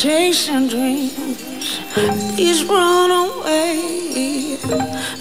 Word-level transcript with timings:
Chasing 0.00 0.66
dreams. 0.68 1.44
These 2.34 2.64
runaway 2.64 4.56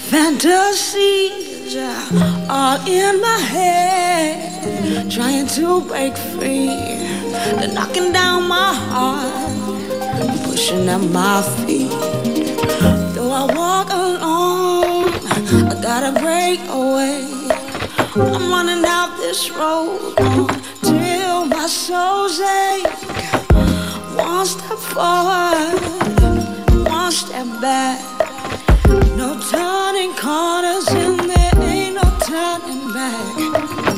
fantasies 0.07 1.75
are 2.47 2.79
in 2.87 3.19
my 3.19 3.39
head. 3.39 5.11
Trying 5.11 5.47
to 5.47 5.81
break 5.81 6.15
free. 6.15 6.67
They're 7.57 7.73
knocking 7.73 8.13
down 8.13 8.47
my 8.47 8.73
heart. 8.73 10.45
Pushing 10.45 10.87
at 10.87 11.01
my 11.11 11.41
feet. 11.65 11.89
Though 13.15 13.33
I 13.33 13.53
walk 13.53 13.89
alone, 13.89 15.11
I 15.67 15.75
gotta 15.83 16.17
break 16.21 16.61
away. 16.69 17.27
I'm 18.15 18.49
running 18.49 18.85
out 18.85 19.17
this 19.17 19.51
road 19.51 20.13
oh, 20.19 20.47
until 20.83 21.47
my 21.47 21.67
soul's 21.67 22.39
ache. 22.39 23.08
One 24.31 24.45
step 24.45 24.77
forward, 24.77 25.81
one 26.87 27.11
step 27.11 27.47
back. 27.59 27.99
No 29.17 29.37
turning 29.51 30.13
corners 30.13 30.87
and 30.89 31.19
there 31.31 31.61
ain't 31.63 31.95
no 31.95 32.07
turning 32.25 32.93
back. 32.93 33.35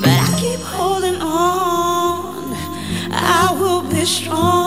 But 0.02 0.18
I 0.26 0.36
keep 0.40 0.62
holding 0.62 1.22
on. 1.22 2.56
I 3.12 3.56
will 3.60 3.84
be 3.84 4.06
strong 4.06 4.61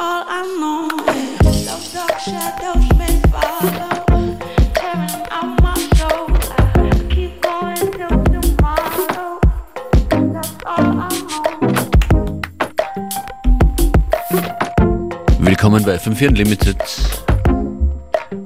all 0.00 0.24
I 0.26 0.40
know. 0.58 0.88
Dark, 1.66 1.84
dark 1.92 2.18
shadows 2.20 2.88
may 2.96 3.20
follow, 3.28 3.68
tearing 4.72 5.26
out 5.30 5.60
my 5.60 5.76
soul. 5.96 6.24
I 6.56 6.90
keep 7.10 7.42
going 7.42 7.76
till 7.92 8.16
tomorrow. 8.32 9.40
That's 10.08 10.52
all 10.64 10.86
I 10.96 11.12
know. 11.28 11.44
Willkommen 15.38 15.84
bei 15.84 15.96
FM4 15.98 16.28
Unlimited. 16.28 16.80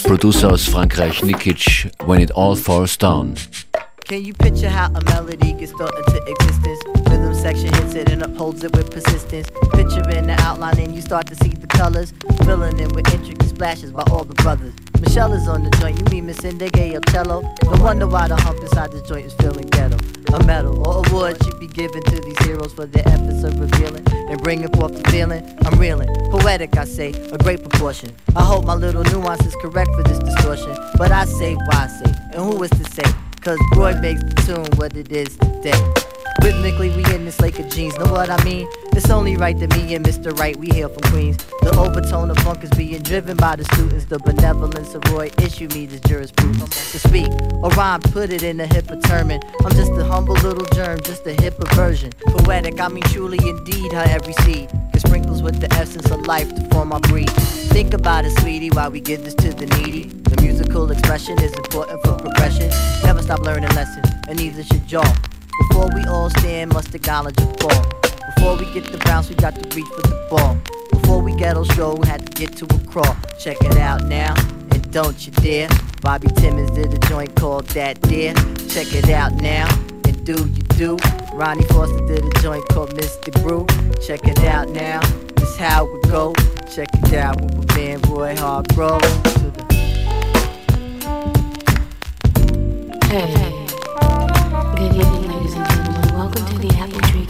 Producer 0.02 0.50
aus 0.50 0.64
Frankreich, 0.68 1.22
Nikic, 1.22 1.88
When 2.04 2.20
It 2.20 2.32
All 2.34 2.56
Falls 2.56 2.98
Down. 2.98 3.34
Can 4.08 4.24
you 4.24 4.34
picture 4.34 4.68
how 4.68 4.88
a 4.94 5.00
melody 5.04 5.52
gets 5.52 5.72
thought 5.72 5.94
into 5.96 6.20
existence? 6.26 6.73
Section 7.44 7.74
hits 7.74 7.94
it 7.94 8.08
and 8.08 8.22
upholds 8.22 8.64
it 8.64 8.74
with 8.74 8.90
persistence. 8.90 9.50
Picturing 9.74 10.26
the 10.26 10.34
outline 10.40 10.78
and 10.78 10.94
you 10.94 11.02
start 11.02 11.26
to 11.26 11.34
see 11.34 11.50
the 11.50 11.66
colors. 11.66 12.14
Filling 12.42 12.80
in 12.80 12.88
with 12.94 13.12
intricate 13.12 13.50
splashes 13.50 13.92
by 13.92 14.02
all 14.10 14.24
the 14.24 14.32
brothers. 14.36 14.72
Michelle 14.98 15.34
is 15.34 15.46
on 15.46 15.62
the 15.62 15.68
joint, 15.76 15.98
you 15.98 16.04
mean 16.06 16.24
Miss 16.24 16.38
Indigay 16.38 16.96
or 16.96 17.00
cello? 17.12 17.42
No 17.64 17.84
wonder 17.84 18.06
why 18.06 18.28
the 18.28 18.36
hump 18.36 18.60
inside 18.60 18.92
the 18.92 19.02
joint 19.02 19.26
is 19.26 19.34
feeling 19.34 19.66
ghetto. 19.66 19.98
A 20.32 20.42
medal 20.46 20.88
or 20.88 21.06
award 21.06 21.36
should 21.44 21.60
be 21.60 21.66
given 21.66 22.02
to 22.04 22.18
these 22.22 22.38
heroes 22.46 22.72
for 22.72 22.86
their 22.86 23.06
efforts 23.06 23.44
of 23.44 23.60
revealing 23.60 24.06
and 24.10 24.42
bringing 24.42 24.68
forth 24.68 24.96
the 24.96 25.06
feeling. 25.10 25.44
I'm 25.66 25.78
reeling, 25.78 26.08
poetic 26.30 26.78
I 26.78 26.86
say, 26.86 27.10
a 27.30 27.36
great 27.36 27.60
proportion. 27.60 28.16
I 28.34 28.42
hope 28.42 28.64
my 28.64 28.74
little 28.74 29.04
nuance 29.04 29.44
is 29.44 29.54
correct 29.56 29.90
for 29.94 30.02
this 30.04 30.18
distortion. 30.18 30.74
But 30.96 31.12
I 31.12 31.26
say 31.26 31.56
why 31.56 31.74
I 31.74 31.86
say, 31.88 32.14
and 32.32 32.42
who 32.42 32.62
is 32.62 32.70
to 32.70 32.84
say? 32.84 33.04
Cause 33.42 33.58
Roy 33.76 33.92
makes 34.00 34.22
the 34.22 34.34
tune 34.46 34.78
what 34.78 34.96
it 34.96 35.12
is 35.12 35.36
today. 35.36 36.13
Rhythmically, 36.42 36.90
we 36.90 37.04
in 37.14 37.24
this 37.24 37.40
lake 37.40 37.58
of 37.58 37.68
jeans, 37.70 37.96
know 37.98 38.12
what 38.12 38.30
I 38.30 38.42
mean? 38.44 38.68
It's 38.92 39.10
only 39.10 39.36
right 39.36 39.58
that 39.58 39.70
me 39.76 39.94
and 39.94 40.04
Mr. 40.04 40.36
Right, 40.38 40.56
we 40.56 40.68
hail 40.68 40.88
from 40.88 41.02
Queens. 41.10 41.38
The 41.62 41.74
overtone 41.78 42.30
of 42.30 42.38
funk 42.38 42.62
is 42.64 42.70
being 42.70 43.02
driven 43.02 43.36
by 43.36 43.56
the 43.56 43.64
students. 43.64 44.04
The 44.04 44.18
benevolence 44.18 44.94
of 44.94 45.02
Roy 45.12 45.30
issue 45.42 45.68
me 45.68 45.86
this 45.86 46.00
jurisprudence. 46.00 46.92
To 46.92 46.98
speak 46.98 47.30
or 47.62 47.70
rhyme, 47.70 48.00
put 48.00 48.30
it 48.30 48.42
in 48.42 48.60
a 48.60 48.66
hipper 48.66 49.02
term. 49.04 49.30
I'm 49.30 49.72
just 49.72 49.92
a 49.92 50.04
humble 50.04 50.34
little 50.34 50.66
germ, 50.74 51.00
just 51.02 51.26
a 51.26 51.34
hipper 51.34 51.72
version. 51.74 52.12
Poetic, 52.26 52.80
I 52.80 52.88
mean 52.88 53.04
truly 53.04 53.38
indeed, 53.48 53.92
how 53.92 54.02
every 54.02 54.34
seed 54.44 54.70
sprinkles 55.04 55.42
with 55.42 55.60
the 55.60 55.72
essence 55.74 56.10
of 56.10 56.26
life 56.26 56.52
to 56.54 56.60
form 56.70 56.92
our 56.92 57.00
breed. 57.00 57.30
Think 57.74 57.94
about 57.94 58.24
it, 58.24 58.38
sweetie, 58.40 58.70
while 58.70 58.90
we 58.90 59.00
give 59.00 59.24
this 59.24 59.34
to 59.34 59.52
the 59.52 59.66
needy. 59.78 60.04
The 60.04 60.40
musical 60.42 60.90
expression 60.90 61.40
is 61.40 61.52
important 61.52 62.02
for 62.02 62.16
progression. 62.16 62.68
Never 63.04 63.22
stop 63.22 63.40
learning 63.40 63.70
lessons, 63.70 64.06
and 64.28 64.38
neither 64.38 64.64
should 64.64 64.90
y'all. 64.90 65.14
Before 65.58 65.88
we 65.94 66.04
all 66.04 66.30
stand, 66.30 66.72
must 66.72 66.94
acknowledge 66.94 67.38
a 67.38 67.46
fall. 67.58 67.84
Before 68.34 68.56
we 68.56 68.72
get 68.72 68.90
the 68.90 68.98
bounce, 69.04 69.28
we 69.28 69.36
got 69.36 69.54
to 69.54 69.76
reach 69.76 69.86
for 69.86 70.02
the 70.02 70.26
ball. 70.28 70.58
Before 70.90 71.22
we 71.22 71.34
get 71.36 71.56
on 71.56 71.64
show, 71.76 71.94
we 71.94 72.06
had 72.06 72.26
to 72.26 72.32
get 72.32 72.56
to 72.56 72.64
a 72.64 72.78
crawl. 72.90 73.16
Check 73.38 73.58
it 73.60 73.76
out 73.76 74.04
now, 74.04 74.34
and 74.70 74.90
don't 74.90 75.24
you 75.24 75.32
dare. 75.32 75.68
Bobby 76.00 76.28
Timmons 76.28 76.70
did 76.72 76.92
a 76.92 76.98
joint 77.08 77.34
called 77.36 77.66
That 77.68 78.00
Dare. 78.02 78.34
Check 78.68 78.92
it 78.94 79.10
out 79.10 79.32
now, 79.34 79.68
and 80.04 80.26
do 80.26 80.32
you 80.32 80.62
do. 80.76 80.96
Ronnie 81.32 81.64
Foster 81.64 82.04
did 82.06 82.24
a 82.24 82.40
joint 82.40 82.66
called 82.68 82.90
Mr. 82.94 83.32
Brew. 83.42 83.66
Check 84.04 84.26
it 84.26 84.40
out 84.40 84.68
now, 84.70 85.00
this 85.36 85.56
how 85.56 85.86
it 85.86 86.02
go. 86.10 86.32
Check 86.74 86.88
it 86.94 87.14
out 87.14 87.40
with 87.40 87.68
my 87.68 87.76
man 87.76 88.00
Roy 88.02 88.34
Hargrove. 88.36 89.00
To 89.00 89.50
the 89.50 89.64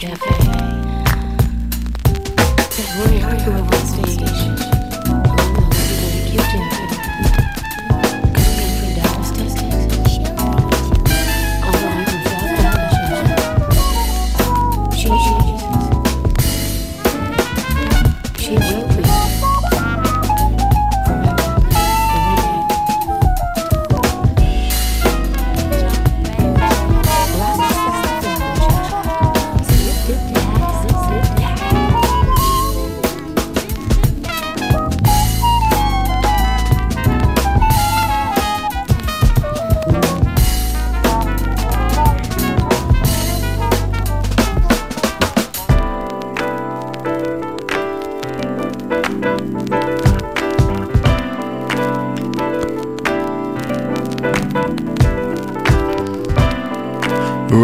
Yeah. 0.04 0.44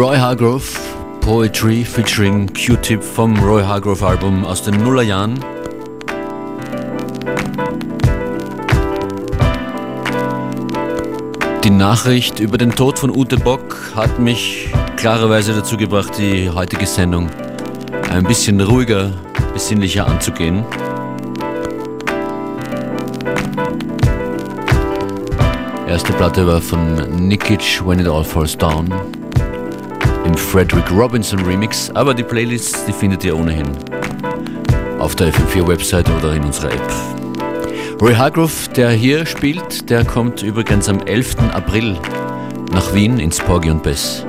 Roy 0.01 0.17
Hargrove, 0.17 0.79
Poetry 1.19 1.83
featuring 1.83 2.51
Q-Tip 2.51 3.03
vom 3.03 3.37
Roy 3.37 3.61
Hargrove 3.61 4.03
Album 4.03 4.43
aus 4.45 4.63
den 4.63 4.83
Nullerjahren. 4.83 5.39
Die 11.63 11.69
Nachricht 11.69 12.39
über 12.39 12.57
den 12.57 12.71
Tod 12.71 12.97
von 12.97 13.15
Ute 13.15 13.37
Bock 13.37 13.91
hat 13.95 14.17
mich 14.17 14.73
klarerweise 14.97 15.53
dazu 15.53 15.77
gebracht, 15.77 16.17
die 16.17 16.49
heutige 16.49 16.87
Sendung 16.87 17.29
ein 18.09 18.23
bisschen 18.23 18.59
ruhiger, 18.59 19.11
besinnlicher 19.53 20.07
anzugehen. 20.07 20.65
Erste 25.87 26.11
Platte 26.13 26.47
war 26.47 26.59
von 26.59 27.27
Nikic, 27.27 27.85
When 27.85 27.99
It 27.99 28.07
All 28.07 28.23
Falls 28.23 28.57
Down 28.57 28.91
im 30.31 30.37
Frederick 30.37 30.89
Robinson 30.91 31.39
Remix, 31.41 31.91
aber 31.93 32.13
die 32.13 32.23
Playlists, 32.23 32.85
die 32.85 32.93
findet 32.93 33.25
ihr 33.25 33.35
ohnehin 33.35 33.67
auf 34.97 35.13
der 35.13 35.33
FM4 35.33 35.67
Website 35.67 36.09
oder 36.09 36.33
in 36.33 36.45
unserer 36.45 36.71
App. 36.71 36.93
Roy 38.01 38.13
Hargrove, 38.13 38.69
der 38.73 38.91
hier 38.91 39.25
spielt, 39.25 39.89
der 39.89 40.05
kommt 40.05 40.41
übrigens 40.41 40.87
am 40.87 41.01
11. 41.01 41.35
April 41.51 41.97
nach 42.71 42.93
Wien 42.93 43.19
ins 43.19 43.39
Porgy 43.39 43.71
und 43.71 43.83
Bess. 43.83 44.25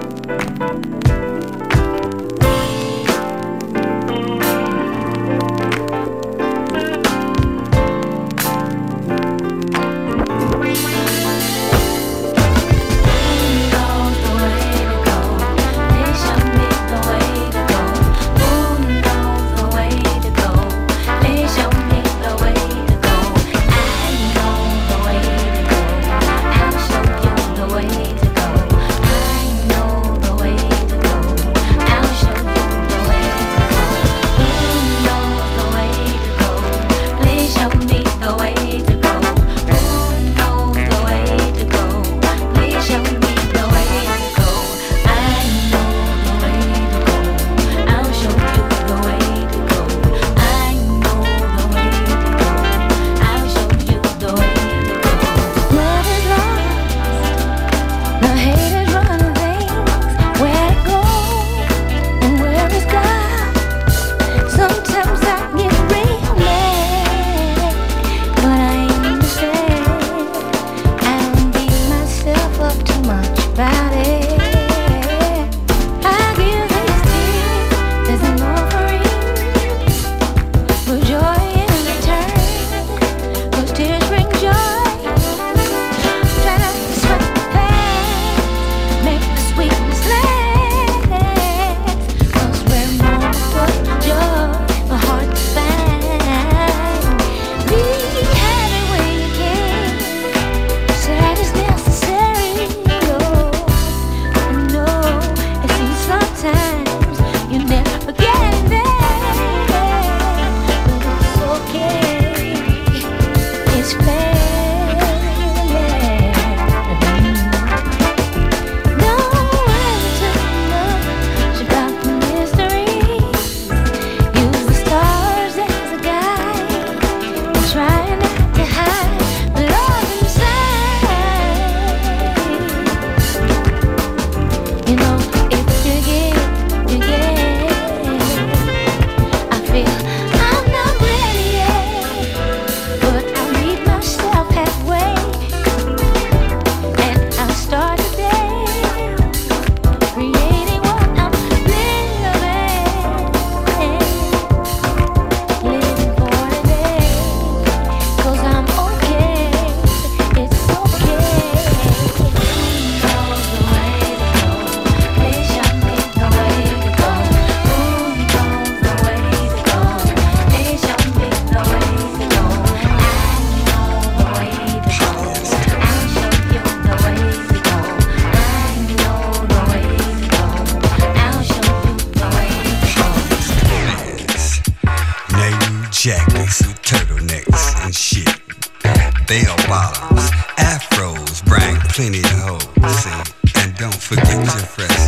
Bell 189.27 189.57
bottoms, 189.69 190.31
afros 190.59 191.45
bring 191.45 191.77
plenty 191.91 192.21
of 192.21 192.31
hoes, 192.47 192.65
see, 192.97 193.61
and 193.61 193.75
don't 193.77 193.95
forget 193.95 194.33
your 194.33 194.67
fresh. 194.67 195.03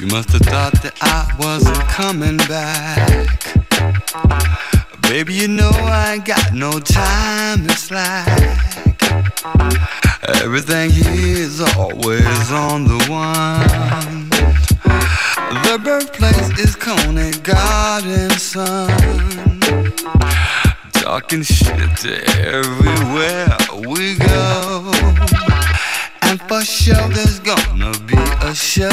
You 0.00 0.06
must 0.08 0.30
have 0.32 0.42
thought 0.42 0.82
that 0.82 0.94
I 1.00 1.32
wasn't 1.38 1.78
coming 1.88 2.36
back. 2.48 3.44
Baby, 5.02 5.34
you 5.34 5.48
know 5.48 5.70
I 5.72 6.14
ain't 6.14 6.24
got 6.24 6.52
no 6.52 6.80
time 6.80 7.66
to 7.66 7.74
slack. 7.74 8.28
Everything 10.42 10.90
here 10.90 11.36
is 11.38 11.60
always 11.76 12.50
on 12.50 12.84
the 12.84 13.06
one. 13.08 14.28
The 15.64 15.78
birthplace 15.82 16.58
is 16.58 16.74
Coney 16.74 17.32
Garden, 17.42 18.30
son. 18.30 18.90
Talking 21.04 21.42
shit 21.42 22.06
everywhere 22.38 23.58
we 23.86 24.16
go. 24.16 24.90
And 26.22 26.40
for 26.48 26.64
sure 26.64 27.08
there's 27.10 27.40
gonna 27.40 27.92
be 28.06 28.16
a 28.40 28.54
show. 28.54 28.88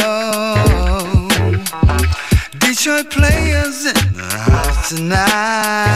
Detroit 2.59 3.09
players 3.11 3.85
in 3.85 4.13
the 4.13 4.27
house 4.27 4.89
tonight. 4.89 5.91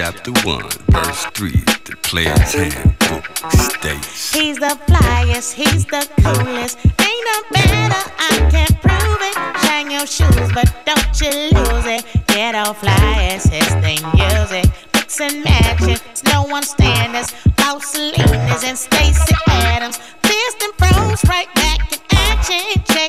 Chapter 0.00 0.32
1, 0.48 0.62
verse 0.88 1.26
3, 1.34 1.50
the 1.84 1.94
player's 2.00 2.54
handbook 2.54 3.26
states. 3.52 4.32
He's 4.32 4.56
the 4.56 4.74
flyest, 4.88 5.52
he's 5.52 5.84
the 5.84 6.08
coolest. 6.22 6.78
Ain't 6.86 7.26
no 7.26 7.42
better, 7.52 8.10
I 8.18 8.48
can 8.50 8.68
prove 8.80 9.20
it. 9.20 9.34
Shine 9.66 9.90
your 9.90 10.06
shoes, 10.06 10.52
but 10.54 10.74
don't 10.86 11.20
you 11.20 11.50
lose 11.52 11.84
it. 11.84 12.06
Ghetto 12.28 12.72
flyers, 12.72 13.44
his 13.44 13.68
thing 13.84 14.00
music. 14.16 14.72
Mix 14.94 15.20
and 15.20 15.44
matching, 15.44 15.90
it's 15.90 16.24
no 16.24 16.44
one 16.44 16.62
standards. 16.62 17.34
Paul 17.58 17.82
Salinas 17.82 18.64
and 18.64 18.78
Stacey 18.78 19.34
Adams. 19.48 19.98
Fist 20.22 20.62
and 20.62 20.76
pros 20.78 21.22
right 21.28 21.54
back 21.56 21.92
in 21.92 21.98
action. 22.12 22.99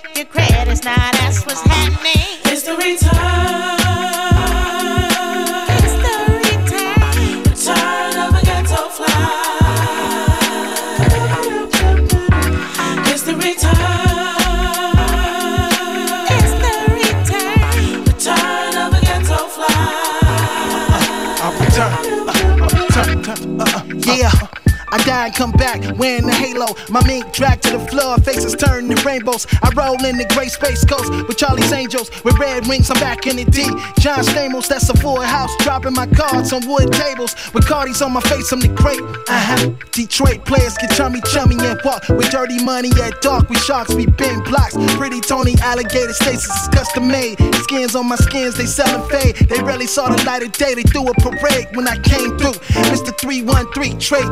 Die 25.12 25.25
and 25.25 25.36
come 25.36 25.51
back 25.51 25.80
wearing 25.98 26.25
the 26.25 26.34
halo. 26.34 26.68
My 26.89 27.06
mink 27.06 27.34
dragged 27.34 27.63
to 27.63 27.72
the 27.77 27.84
floor, 27.91 28.18
faces 28.20 28.56
turned 28.56 28.89
to 28.91 28.98
rainbows. 29.03 29.46
I 29.62 29.70
roll 29.75 30.00
in 30.06 30.15
the 30.18 30.25
gray 30.34 30.48
space 30.48 30.86
coast 30.86 31.12
with 31.27 31.38
Charlie's 31.38 31.74
Angels. 31.74 32.10
With 32.24 32.38
red 32.39 32.65
wings, 32.68 32.89
I'm 32.89 33.00
back 33.00 33.27
in 33.27 33.36
the 33.36 33.46
D. 33.46 33.63
John 34.00 34.24
Stamos, 34.24 34.68
that's 34.68 34.89
a 34.89 34.98
full 34.98 35.22
house. 35.22 35.51
Dropping 35.60 35.94
my 35.94 36.08
cards 36.08 36.53
on 36.53 36.65
wood 36.65 36.91
tables. 36.94 37.36
With 37.53 37.68
Cardi's 37.68 38.01
on 38.01 38.13
my 38.13 38.22
face, 38.22 38.51
I'm 38.53 38.62
the 38.62 38.70
great. 38.70 39.01
Uh 39.27 39.44
huh. 39.50 39.72
Detroit 39.91 40.46
players 40.46 40.75
get 40.77 40.91
chummy 40.91 41.20
chummy 41.34 41.58
and 41.60 41.80
walk 41.84 42.08
with 42.08 42.30
dirty 42.32 42.63
money 42.63 42.91
at 43.03 43.22
dark. 43.22 43.50
We 43.50 43.58
sharks, 43.58 43.94
we 43.94 44.06
bend 44.06 44.46
blocks. 44.46 44.75
Pretty 44.96 45.20
Tony 45.20 45.56
alligator 45.62 46.13
stasis 46.13 46.56
is 46.62 46.68
custom 46.70 47.08
made. 47.08 47.36
Skins 47.68 47.96
on 47.96 48.08
my 48.08 48.15
skins, 48.15 48.56
they 48.56 48.65
sellin' 48.65 49.03
fade. 49.10 49.36
They 49.50 49.62
rarely 49.62 49.88
saw 49.88 50.08
the 50.08 50.24
light 50.24 50.44
of 50.44 50.53
day. 50.53 50.74
They 50.74 50.84
threw 50.84 51.03
a 51.08 51.13
parade 51.15 51.68
when 51.75 51.88
I 51.88 51.98
came 51.98 52.38
through. 52.39 52.58
Mr. 52.91 53.12
313, 53.20 54.00
trade 54.00 54.32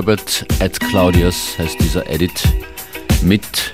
Herbert 0.00 0.46
at 0.60 0.80
Claudius 0.80 1.58
heißt 1.58 1.78
dieser 1.78 2.08
Edit 2.08 2.42
mit 3.20 3.70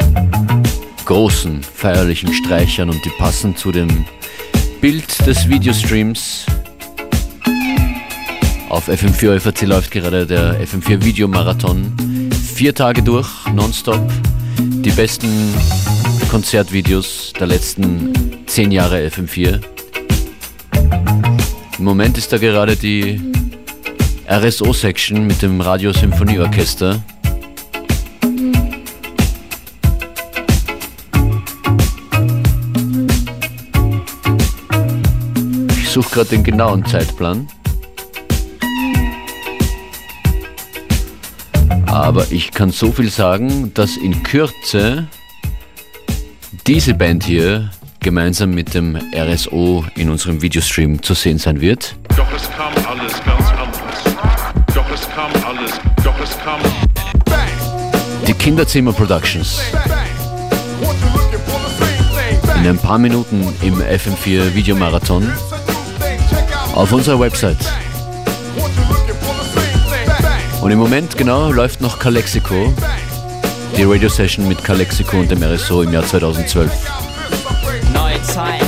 großen 1.04 1.62
feierlichen 1.62 2.34
Streichern 2.34 2.90
und 2.90 3.04
die 3.04 3.10
passen 3.10 3.54
zu 3.54 3.70
dem 3.70 4.04
Bild 4.80 5.24
des 5.24 5.48
Videostreams. 5.48 6.46
Auf 8.70 8.88
FM4 8.88 9.38
FAC 9.38 9.62
läuft 9.68 9.92
gerade 9.92 10.26
der 10.26 10.60
FM4 10.66 11.04
Videomarathon. 11.04 11.96
Vier 12.56 12.74
Tage 12.74 13.04
durch, 13.04 13.28
nonstop. 13.54 14.02
Die 14.58 14.90
besten 14.90 15.54
Konzertvideos 16.28 17.34
der 17.38 17.46
letzten 17.46 18.12
zehn 18.46 18.72
Jahre 18.72 19.06
FM4. 19.06 19.60
Im 21.78 21.84
Moment 21.84 22.18
ist 22.18 22.32
da 22.32 22.38
gerade 22.38 22.74
die 22.74 23.20
RSO-Section 24.28 25.26
mit 25.26 25.40
dem 25.42 25.60
Radiosymphonieorchester. 25.60 27.00
Ich 35.78 35.88
suche 35.88 36.10
gerade 36.10 36.30
den 36.30 36.42
genauen 36.42 36.84
Zeitplan. 36.84 37.48
Aber 41.86 42.26
ich 42.30 42.50
kann 42.50 42.70
so 42.70 42.92
viel 42.92 43.10
sagen, 43.10 43.72
dass 43.74 43.96
in 43.96 44.22
Kürze 44.22 45.06
diese 46.66 46.94
Band 46.94 47.24
hier 47.24 47.70
gemeinsam 48.00 48.50
mit 48.50 48.74
dem 48.74 48.96
RSO 49.14 49.84
in 49.96 50.10
unserem 50.10 50.42
Videostream 50.42 51.02
zu 51.02 51.14
sehen 51.14 51.38
sein 51.38 51.60
wird. 51.60 51.96
Doch 52.16 52.32
es 52.34 52.50
kam 52.50 52.72
alles 52.86 53.14
ganz 53.24 53.45
kam 55.16 55.30
alles, 55.46 55.70
doch 56.04 56.20
es 56.22 56.36
kam. 56.38 56.60
Die 58.26 58.34
Kinderzimmer 58.34 58.92
Productions. 58.92 59.62
In 62.56 62.68
ein 62.68 62.76
paar 62.76 62.98
Minuten 62.98 63.50
im 63.62 63.80
FM4 63.80 64.54
Videomarathon 64.54 65.32
auf 66.74 66.92
unserer 66.92 67.18
Website. 67.18 67.56
Und 70.60 70.70
im 70.70 70.78
Moment 70.78 71.16
genau 71.16 71.50
läuft 71.50 71.80
noch 71.80 71.98
Calexico, 71.98 72.74
die 73.74 73.84
Radio-Session 73.84 74.46
mit 74.46 74.62
Calexico 74.62 75.20
und 75.20 75.30
dem 75.30 75.42
RSO 75.42 75.80
im 75.80 75.94
Jahr 75.94 76.04
2012. 76.04 76.70
Neue 77.94 78.22
Zeit 78.22 78.65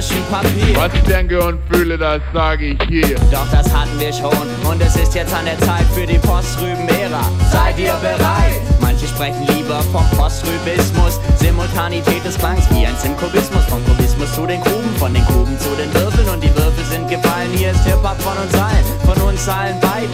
frischem 0.00 0.24
Papier. 0.30 0.76
Was 0.76 0.94
ich 0.94 1.02
denke 1.02 1.42
und 1.42 1.58
fühle, 1.70 1.98
das 1.98 2.20
sage 2.32 2.66
ich 2.66 2.82
hier. 2.88 3.16
Doch 3.30 3.46
das 3.50 3.72
hatten 3.72 3.98
wir 3.98 4.12
schon 4.12 4.48
und 4.68 4.80
es 4.82 4.96
ist 4.96 5.14
jetzt 5.14 5.32
an 5.34 5.44
der 5.44 5.58
Zeit 5.60 5.84
für 5.94 6.06
die 6.06 6.18
Postrüben-Ära. 6.18 7.24
Seid 7.52 7.78
ihr 7.78 7.94
bereit? 8.00 8.60
Manche 8.80 9.06
sprechen 9.06 9.46
lieber 9.54 9.80
vom 9.92 10.04
Postrübismus. 10.16 11.20
Simultanität 11.36 12.24
des 12.24 12.38
Klangs 12.38 12.64
wie 12.70 12.86
ein 12.86 12.96
Simkubismus. 12.96 13.64
Vom 13.68 13.84
Kubismus 13.84 14.34
zu 14.34 14.46
den 14.46 14.60
Gruben, 14.62 14.96
von 14.98 15.12
den 15.12 15.24
Gruben 15.26 15.58
zu 15.58 15.70
den 15.76 15.92
Würfeln 15.92 16.28
und 16.30 16.42
die 16.42 16.54
Würfel 16.56 16.84
sind 16.84 17.08
gefallen. 17.08 17.50
Hier 17.54 17.72
ist 17.72 17.84
Hip-Hop 17.84 18.20
von 18.22 18.36
uns 18.38 18.54
allen, 18.54 18.84
von 19.04 19.28
uns 19.28 19.48
allen 19.48 19.78
beiden. 19.80 20.10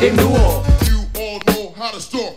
Im 0.00 0.16
Duo. 0.16 0.64
You 0.84 0.98
all 1.16 1.40
know 1.46 1.74
how 1.78 1.92
to 1.92 2.00
start. 2.00 2.34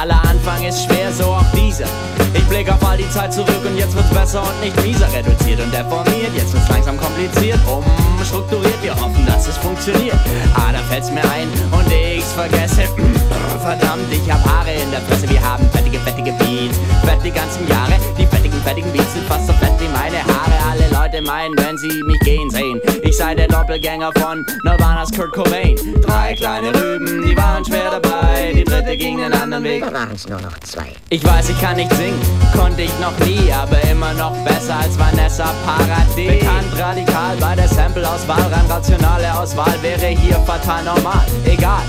Aller 0.00 0.22
Anfang 0.30 0.64
ist 0.64 0.84
schwer, 0.84 1.12
so 1.12 1.24
auch 1.24 1.44
dieser. 1.52 1.84
Ich 2.32 2.42
blick 2.44 2.72
auf 2.72 2.82
all 2.88 2.96
die 2.96 3.10
Zeit 3.10 3.34
zurück 3.34 3.60
und 3.66 3.76
jetzt 3.76 3.94
wird's 3.94 4.08
besser 4.08 4.40
und 4.40 4.58
nicht 4.62 4.74
mieser 4.82 5.06
reduziert 5.12 5.60
und 5.60 5.70
deformiert. 5.70 6.32
Jetzt 6.34 6.54
wird's 6.54 6.70
langsam 6.70 6.96
kompliziert, 6.96 7.58
umstrukturiert. 7.68 8.82
Wir 8.82 8.94
hoffen, 8.94 9.26
dass 9.26 9.46
es 9.46 9.58
funktioniert. 9.58 10.16
Ah, 10.54 10.72
da 10.72 10.78
fällt's 10.88 11.10
mir 11.10 11.22
ein 11.24 11.48
und 11.70 11.92
ich's 11.92 12.32
vergesse. 12.32 12.88
Verdammt, 13.62 14.10
ich 14.10 14.32
hab 14.32 14.42
Haare 14.42 14.72
in 14.72 14.90
der 14.90 15.02
Fresse. 15.02 15.28
Wir 15.28 15.42
haben 15.42 15.68
fettige, 15.70 15.98
fettige 15.98 16.32
Beats. 16.32 16.78
Fett 17.04 17.22
die 17.22 17.30
ganzen 17.30 17.68
Jahre. 17.68 17.92
Die 18.16 18.24
fettigen, 18.24 18.58
fettigen 18.62 18.90
Beats 18.92 19.12
sind 19.12 19.28
fast 19.28 19.48
so 19.48 19.52
fett 19.52 19.78
wie 19.80 19.88
meine 19.88 20.24
Haare. 20.24 20.56
Alle 20.70 20.79
Leute 21.10 21.22
meinen, 21.22 21.56
wenn 21.58 21.76
sie 21.76 22.02
mich 22.04 22.20
gehen 22.20 22.50
sehen. 22.50 22.80
Ich 23.02 23.16
sei 23.16 23.34
der 23.34 23.48
Doppelgänger 23.48 24.12
von 24.20 24.46
Nirvana's 24.62 25.10
Kurt 25.10 25.32
Cobain. 25.32 25.76
Drei 26.02 26.34
kleine 26.34 26.68
Rüben, 26.68 27.26
die 27.26 27.36
waren 27.36 27.64
schwer 27.64 27.90
dabei. 27.90 28.52
Die 28.54 28.62
dritte 28.62 28.96
ging 28.96 29.20
einen 29.20 29.32
anderen 29.32 29.64
Weg. 29.64 29.82
Da 29.82 29.92
waren's 29.92 30.28
nur 30.28 30.40
noch 30.40 30.56
zwei. 30.60 30.92
Ich 31.08 31.24
weiß, 31.24 31.50
ich 31.50 31.60
kann 31.60 31.76
nicht 31.76 31.92
singen, 31.94 32.20
konnte 32.56 32.82
ich 32.82 32.92
noch 33.00 33.18
nie, 33.26 33.50
aber 33.52 33.80
immer 33.90 34.12
noch 34.14 34.32
besser 34.44 34.76
als 34.76 34.96
Vanessa 34.96 35.52
Paradis. 35.66 36.40
Bekannt 36.40 36.78
radikal 36.78 37.36
bei 37.40 37.56
der 37.56 37.68
Sample-Auswahl, 37.68 38.42
rein 38.42 38.66
rationale 38.68 39.36
Auswahl 39.36 39.74
wäre 39.82 40.06
hier 40.06 40.36
fatal 40.46 40.84
normal. 40.84 41.26
Egal. 41.44 41.82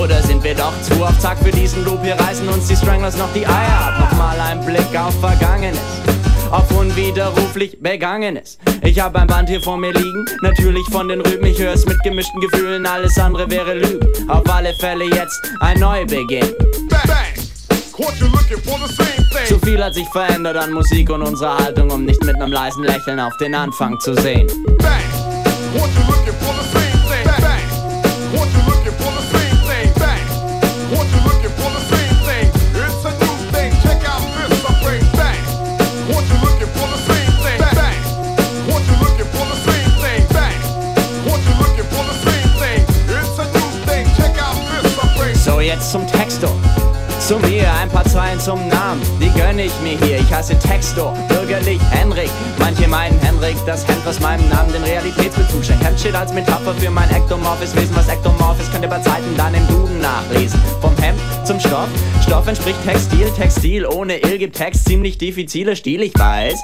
Oder 0.00 0.22
sind 0.22 0.44
wir 0.44 0.54
doch 0.54 0.72
zu 0.82 1.02
auf 1.02 1.18
Zack 1.18 1.38
für 1.38 1.50
diesen 1.50 1.84
Loop? 1.84 1.98
Hier 2.04 2.14
reißen 2.20 2.48
uns 2.48 2.68
die 2.68 2.76
Stranglers 2.76 3.16
noch 3.16 3.32
die 3.34 3.44
Eier 3.46 3.86
ab. 3.86 4.10
Nochmal 4.10 4.38
ein 4.38 4.64
Blick 4.64 4.96
auf 4.96 5.18
Vergangenes. 5.20 5.80
Auf 6.56 6.70
unwiderruflich 6.70 7.78
Begangenes. 7.82 8.56
Ich 8.82 8.98
hab 8.98 9.14
ein 9.14 9.26
Band 9.26 9.50
hier 9.50 9.60
vor 9.60 9.76
mir 9.76 9.92
liegen, 9.92 10.24
natürlich 10.40 10.86
von 10.90 11.06
den 11.06 11.20
Rüben. 11.20 11.44
Ich 11.44 11.58
hör's 11.58 11.84
mit 11.84 12.02
gemischten 12.02 12.40
Gefühlen, 12.40 12.86
alles 12.86 13.18
andere 13.18 13.50
wäre 13.50 13.74
Lügen. 13.74 14.08
Auf 14.30 14.48
alle 14.50 14.72
Fälle 14.76 15.04
jetzt 15.04 15.38
ein 15.60 15.78
Neubeginn. 15.78 16.48
Zu 19.46 19.58
viel 19.58 19.84
hat 19.84 19.92
sich 19.92 20.08
verändert 20.08 20.56
an 20.56 20.72
Musik 20.72 21.10
und 21.10 21.20
unserer 21.20 21.58
Haltung, 21.58 21.90
um 21.90 22.06
nicht 22.06 22.24
mit 22.24 22.38
nem 22.38 22.50
leisen 22.50 22.84
Lächeln 22.84 23.20
auf 23.20 23.36
den 23.36 23.54
Anfang 23.54 24.00
zu 24.00 24.14
sehen. 24.14 24.48
So, 24.48 26.05
jetzt 45.76 45.92
zum 45.92 46.06
Texto. 46.06 46.48
Zu 47.20 47.38
mir 47.38 47.72
ein 47.80 47.88
paar 47.88 48.04
Zeilen 48.04 48.38
zum 48.38 48.68
Namen, 48.68 49.00
die 49.20 49.30
gönn 49.30 49.58
ich 49.58 49.72
mir 49.82 49.98
hier. 49.98 50.18
Ich 50.18 50.32
heiße 50.32 50.58
Texto, 50.58 51.12
bürgerlich 51.28 51.80
Henrik. 51.90 52.30
Manche 52.58 52.86
meinen 52.88 53.18
Henrik, 53.20 53.56
das 53.66 53.86
Hemd, 53.86 54.04
was 54.04 54.20
meinem 54.20 54.48
Namen 54.48 54.72
den 54.72 54.84
Realitätsbezug 54.84 55.64
schenkt. 55.64 55.84
Hemd 55.84 55.98
steht 55.98 56.14
als 56.14 56.32
Metapher 56.32 56.74
für 56.74 56.90
mein 56.90 57.10
ektomorphes 57.10 57.74
Wesen. 57.74 57.96
Was 57.96 58.08
ektomorph 58.08 58.60
ist, 58.60 58.70
könnt 58.70 58.84
ihr 58.84 58.90
bei 58.90 59.00
Zeiten 59.00 59.36
dann 59.36 59.54
im 59.54 59.66
Duden 59.66 60.00
nachlesen. 60.00 60.60
Vom 60.80 60.96
Hemd 60.98 61.18
zum 61.44 61.58
Stoff. 61.58 61.88
Stoff 62.26 62.48
entspricht 62.48 62.82
Textil, 62.84 63.30
Textil 63.36 63.86
ohne 63.86 64.16
Ill 64.18 64.38
gibt 64.38 64.56
Text 64.56 64.88
ziemlich 64.88 65.16
diffizile 65.16 65.76
Stil, 65.76 66.02
ich 66.02 66.12
weiß. 66.18 66.60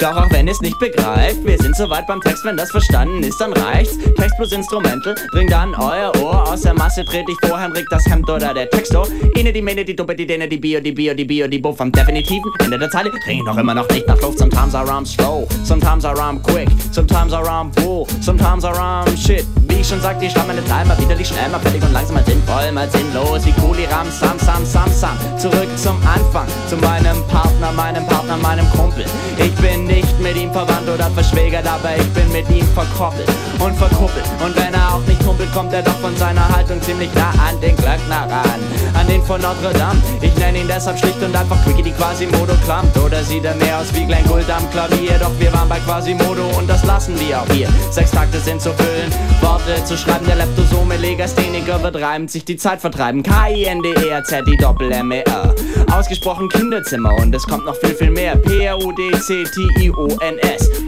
Doch 0.00 0.16
auch 0.16 0.30
wenn 0.30 0.48
es 0.48 0.60
nicht 0.62 0.78
begreift, 0.78 1.44
wir 1.44 1.58
sind 1.58 1.76
soweit 1.76 2.06
beim 2.06 2.20
Text, 2.22 2.44
wenn 2.46 2.56
das 2.56 2.70
verstanden 2.70 3.22
ist, 3.22 3.38
dann 3.38 3.52
reicht's. 3.52 3.98
Text 4.16 4.36
plus 4.36 4.52
Instrumental, 4.52 5.14
bringt 5.32 5.52
dann 5.52 5.74
euer 5.74 6.12
Ohr 6.22 6.50
aus 6.50 6.62
der 6.62 6.72
Masse, 6.72 7.04
dreht 7.04 7.28
dich 7.28 7.36
vor, 7.46 7.60
Henrik, 7.60 7.86
das 7.90 8.06
Hemd 8.06 8.28
oder 8.28 8.54
der 8.54 8.70
Texto. 8.70 9.06
Ine, 9.36 9.52
die 9.52 9.60
Mene, 9.60 9.84
die 9.84 9.94
Duppe, 9.94 10.14
die 10.14 10.26
Dene, 10.26 10.48
die 10.48 10.56
Bio, 10.56 10.80
die 10.80 10.92
Bio, 10.92 11.12
die 11.12 11.24
Bio, 11.24 11.46
die 11.46 11.58
Buff 11.58 11.80
am 11.80 11.92
definitiven 11.92 12.50
Ende 12.64 12.78
der 12.78 12.90
Zeile. 12.90 13.10
Dringe 13.24 13.44
noch 13.44 13.58
immer 13.58 13.74
noch 13.74 13.88
nicht 13.90 14.06
nach 14.06 14.20
Luft, 14.22 14.38
sometimes 14.38 14.72
I 14.72 14.78
rhyme 14.78 15.04
slow, 15.04 15.46
sometimes 15.62 16.04
I 16.04 16.08
rhyme 16.08 16.40
quick, 16.42 16.68
sometimes 16.90 17.32
I 17.32 17.42
rhyme 17.42 17.70
bull, 17.72 18.06
sometimes 18.22 18.64
I 18.64 18.70
rhyme 18.70 19.16
shit. 19.16 19.44
Ich 19.82 19.88
schon 19.88 20.00
sagte, 20.00 20.24
ich 20.24 20.32
schreibe 20.32 20.46
meine 20.46 20.64
Zahlen 20.64 20.86
mal 20.86 20.96
widerlich 20.96 21.26
schnell, 21.26 21.48
mal 21.48 21.58
fertig 21.58 21.82
und 21.82 21.92
langsam, 21.92 22.14
mal 22.14 22.24
sinnvoll, 22.24 22.70
mal 22.70 22.88
sinnlos, 22.88 23.44
wie 23.44 23.50
Kuli, 23.50 23.84
Ram, 23.86 24.06
Sam, 24.12 24.38
Sam, 24.38 24.64
Sam, 24.64 24.88
Sam. 24.92 25.18
Zurück 25.36 25.66
zum 25.74 25.96
Anfang, 26.06 26.46
zu 26.70 26.76
meinem 26.76 27.20
Partner, 27.26 27.72
meinem 27.72 28.06
Partner, 28.06 28.36
meinem 28.36 28.70
Kumpel. 28.70 29.04
Ich 29.38 29.52
bin 29.56 29.86
nicht 29.86 30.20
mit 30.20 30.36
ihm 30.36 30.52
verwandt 30.52 30.88
oder 30.88 31.10
verschwägert, 31.10 31.66
aber 31.66 31.96
ich 31.96 32.08
bin 32.10 32.30
mit 32.30 32.48
ihm 32.50 32.64
verkoppelt 32.76 33.28
und 33.58 33.74
verkuppelt. 33.74 34.24
Und 34.46 34.54
wenn 34.54 34.72
er 34.72 34.94
auch 34.94 35.04
nicht 35.08 35.20
humpelt, 35.26 35.52
kommt 35.52 35.72
er 35.72 35.82
doch 35.82 35.98
von 35.98 36.16
seiner 36.16 36.48
Haltung 36.54 36.80
ziemlich 36.80 37.12
nah 37.14 37.32
an 37.48 37.60
den 37.60 37.74
Glöckner 37.74 38.30
ran. 38.30 38.60
An 38.94 39.08
den 39.08 39.22
von 39.24 39.40
Notre 39.40 39.72
Dame. 39.72 40.00
Ich 40.20 40.36
nenne 40.36 40.60
ihn 40.60 40.68
deshalb 40.68 40.96
schlicht 40.96 41.20
und 41.20 41.34
einfach 41.34 41.60
Quickie, 41.64 41.82
die 41.82 41.90
Quasimodo 41.90 42.54
klammt. 42.64 42.96
Oder 42.98 43.24
sieht 43.24 43.44
er 43.44 43.56
mehr 43.56 43.78
aus 43.80 43.92
wie 43.94 44.04
Glenn 44.04 44.24
Gould 44.28 44.48
am 44.48 44.70
Klavier? 44.70 45.18
Doch 45.18 45.32
wir 45.40 45.52
waren 45.52 45.68
bei 45.68 45.80
Quasimodo 45.80 46.46
und 46.56 46.70
das 46.70 46.84
lassen 46.84 47.18
wir 47.18 47.40
auch 47.40 47.52
hier. 47.52 47.68
Sechs 47.90 48.12
Takte 48.12 48.38
sind 48.38 48.62
zu 48.62 48.72
füllen, 48.74 49.10
Worte 49.40 49.71
zu 49.84 49.96
schreiben. 49.96 50.26
Der 50.26 50.36
Leptosome 50.36 50.96
Legastheniker 50.96 51.82
wird 51.82 51.96
reimend 51.96 52.30
sich 52.30 52.44
die 52.44 52.56
Zeit 52.56 52.80
vertreiben. 52.80 53.22
K-I-N-D-E-R-Z, 53.22 54.46
die 54.46 54.56
Doppel-M-E-R. 54.56 55.54
Ausgesprochen 55.90 56.48
Kinderzimmer 56.48 57.14
und 57.16 57.34
es 57.34 57.42
kommt 57.44 57.64
noch 57.64 57.76
viel, 57.76 57.94
viel 57.94 58.10
mehr. 58.10 58.36
P-R-U-D-C-T-I-O-N-S. 58.36 59.26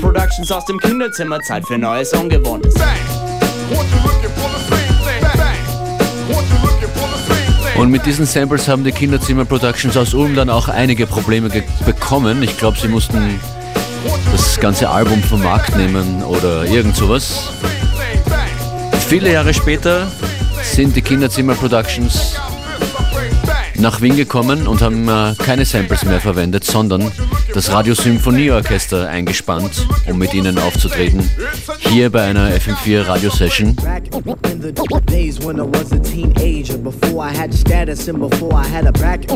Productions 0.01 0.53
aus 0.53 0.65
dem 0.67 0.79
Kinderzimmer, 0.79 1.41
Zeit 1.41 1.67
für 1.67 1.79
Neues, 1.79 2.13
Ungewohntes. 2.13 2.75
Und 7.77 7.91
mit 7.91 8.07
diesen 8.07 8.25
Samples 8.27 8.69
haben 8.69 8.85
die 8.85 8.93
Kinderzimmer 8.93 9.45
Productions 9.45 9.97
aus 9.97 10.15
Ulm 10.15 10.37
dann 10.37 10.49
auch 10.49 10.69
einige 10.69 11.07
Probleme 11.07 11.51
bekommen. 11.85 12.43
Ich 12.43 12.57
glaube, 12.57 12.79
sie 12.79 12.89
mussten 12.89 13.41
das 14.31 14.61
ganze 14.61 14.89
Album 14.91 15.23
vom 15.23 15.43
Markt 15.43 15.77
nehmen 15.77 16.23
oder 16.23 16.65
irgend 16.65 16.97
sowas. 16.97 17.51
Viele 19.15 19.31
Jahre 19.33 19.55
später 19.55 20.11
sind 20.61 20.97
die 20.97 21.01
Kinderzimmer 21.01 21.55
Productions 21.55 22.35
nach 23.77 24.01
Wien 24.01 24.17
gekommen 24.17 24.67
und 24.67 24.83
haben 24.83 25.09
äh, 25.09 25.35
keine 25.39 25.65
Samples 25.65 26.05
mehr 26.05 26.19
verwendet, 26.19 26.65
sondern 26.65 27.13
das 27.55 27.71
Radio 27.71 27.95
Symphonieorchester 27.95 29.09
eingespannt, 29.09 29.87
um 30.09 30.19
mit 30.19 30.35
ihnen 30.35 30.59
aufzutreten. 30.59 31.31
Hier 31.79 32.11
bei 32.11 32.25
einer 32.25 32.49
FM4 32.57 33.07
Radiosession. 33.07 33.77
Back 33.77 34.03
in 34.51 34.61
the 34.61 34.73
days 35.07 35.39
when 35.47 35.59
I 35.59 35.63
was 35.63 35.93
a 35.93 35.99
teenager, 35.99 36.77
before 36.77 37.25
I 37.25 37.33
had 37.33 37.55
status 37.55 38.09
and 38.09 38.19
before 38.19 38.53
I 38.53 38.67
had 38.67 38.85
a 38.85 38.91
back 38.91 39.31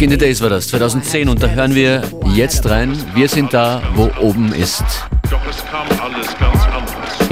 in 0.00 0.08
the 0.10 0.16
days 0.16 0.40
war 0.40 0.48
das, 0.48 0.68
2010 0.68 1.28
und 1.28 1.42
da 1.42 1.48
hören 1.48 1.74
wir 1.74 2.02
jetzt 2.34 2.66
rein. 2.70 2.96
Wir 3.14 3.28
sind 3.28 3.52
da, 3.52 3.82
wo 3.94 4.10
oben 4.22 4.54
ist. 4.54 4.84
Doch 5.30 5.40
es 5.50 5.62
kam 5.66 5.86
alles 6.00 6.28
ganz. 6.38 6.67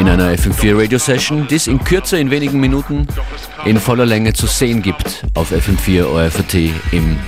In 0.06 0.12
einer 0.12 0.30
FM4 0.30 0.80
Radio 0.80 0.98
Session, 1.00 1.48
die 1.48 1.56
es 1.56 1.66
in 1.66 1.82
Kürze, 1.82 2.16
in 2.16 2.30
wenigen 2.30 2.60
Minuten, 2.60 3.08
in 3.64 3.80
voller 3.80 4.06
Länge 4.06 4.32
zu 4.34 4.46
sehen 4.46 4.80
gibt 4.80 5.24
auf 5.34 5.50
FM4 5.50 6.04
ORFAT 6.06 6.54
im 6.92 7.18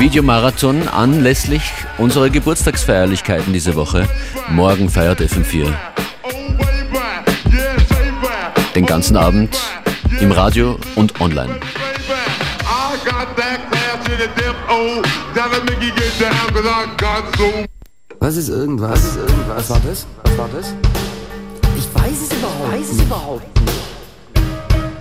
Videomarathon 0.00 0.88
anlässlich 0.88 1.62
unserer 1.98 2.30
Geburtstagsfeierlichkeiten 2.30 3.52
diese 3.52 3.76
Woche. 3.76 4.08
Morgen 4.48 4.88
feiert 4.90 5.20
FM4 5.20 5.72
den 8.74 8.86
ganzen 8.86 9.16
Abend 9.16 9.56
im 10.18 10.32
Radio 10.32 10.80
und 10.96 11.20
online. 11.20 11.60
Was 18.18 18.36
ist 18.36 18.48
irgendwas? 18.48 18.90
Was 18.90 19.04
ist 19.04 19.16
irgendwas? 19.16 19.56
Was 19.56 19.70
war 19.70 19.80
das? 19.86 20.06
Was 20.24 20.38
war 20.38 20.48
das? 20.48 20.74
Weiß 22.74 22.90
es 22.90 23.00
überhaupt. 23.02 23.44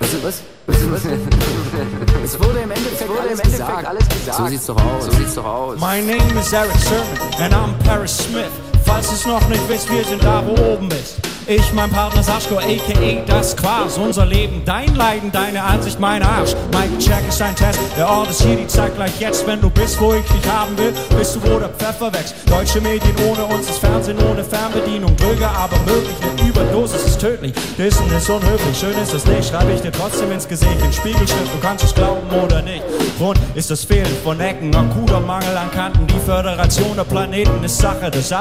Ist 0.01 0.23
was? 0.23 0.43
Was 0.67 0.77
ist 0.77 0.91
was? 0.91 1.05
es 2.23 2.39
wurde 2.39 2.59
im 2.59 2.69
Endeffekt, 2.69 3.09
wurde 3.09 3.21
alles, 3.21 3.39
im 3.39 3.45
Endeffekt 3.45 3.51
gesagt. 3.51 3.87
alles 3.87 4.09
gesagt. 4.09 4.37
So 4.37 4.45
sieht's 4.45 4.65
doch 4.67 4.77
aus. 4.77 5.05
So 5.05 5.11
sieht's 5.13 5.33
doch 5.33 5.45
aus. 5.45 5.79
My 5.79 5.99
name 5.99 6.39
is 6.39 6.53
Eric 6.53 6.77
Sermon 6.77 7.17
and 7.39 7.51
I'm 7.51 7.73
Paris 7.83 8.15
Smith. 8.15 8.51
Falls 8.85 9.11
es 9.11 9.25
noch 9.25 9.47
nicht 9.49 9.67
wisst, 9.67 9.91
wir 9.91 10.05
sind 10.05 10.23
da, 10.23 10.43
wo 10.45 10.51
oben 10.51 10.87
bist. 10.87 11.17
Ich, 11.45 11.73
mein 11.73 11.89
Partner 11.89 12.23
Saschko, 12.23 12.57
a.k.a. 12.57 13.25
das 13.27 13.57
Quas. 13.57 13.97
Unser 13.97 14.25
Leben, 14.25 14.61
dein 14.63 14.95
Leiden, 14.95 15.29
deine 15.29 15.61
Ansicht, 15.61 15.99
mein 15.99 16.23
Arsch. 16.23 16.55
Mike 16.71 16.97
Check 16.99 17.27
ist 17.27 17.41
ein 17.41 17.53
Test, 17.53 17.79
der 17.97 18.07
Ort 18.07 18.29
ist 18.29 18.43
hier 18.43 18.55
die 18.55 18.67
Zeit 18.67 18.95
gleich 18.95 19.19
jetzt. 19.19 19.45
Wenn 19.45 19.59
du 19.59 19.69
bist, 19.69 19.99
wo 19.99 20.13
ich 20.13 20.23
dich 20.23 20.49
haben 20.49 20.77
will, 20.77 20.93
bist 21.17 21.35
du, 21.35 21.41
wo 21.43 21.59
der 21.59 21.67
Pfeffer 21.67 22.13
wächst. 22.13 22.33
Deutsche 22.49 22.79
Medien 22.79 23.13
ohne 23.29 23.43
uns, 23.43 23.67
das 23.67 23.77
Fernsehen 23.77 24.17
ohne 24.19 24.41
Fernbedienung. 24.41 25.17
Dröge, 25.17 25.45
aber 25.49 25.75
möglich, 25.79 26.15
eine 26.21 26.49
Überdosis 26.49 27.03
ist 27.03 27.19
tödlich. 27.19 27.53
Dissen 27.77 28.09
ist 28.15 28.29
unhöflich, 28.29 28.77
schön 28.79 28.97
ist 29.03 29.13
es 29.13 29.25
nicht. 29.25 29.49
Schreibe 29.49 29.73
ich 29.73 29.81
dir 29.81 29.91
trotzdem 29.91 30.31
ins 30.31 30.47
Gesicht, 30.47 30.81
in 30.81 30.93
Spiegelschrift, 30.93 31.53
du 31.53 31.59
kannst 31.61 31.83
es 31.83 31.93
glauben 31.93 32.29
oder 32.41 32.61
nicht. 32.61 32.83
Grund 33.17 33.39
ist 33.55 33.69
das 33.69 33.83
Fehlen 33.83 34.15
von 34.23 34.39
Ecken, 34.39 34.73
akuter 34.73 35.19
Mangel 35.19 35.57
an 35.57 35.69
Kanten. 35.71 36.07
Die 36.07 36.19
Föderation 36.25 36.95
der 36.95 37.03
Planeten 37.03 37.61
ist 37.63 37.79
Sache 37.79 38.09
des 38.09 38.29
sie 38.29 38.35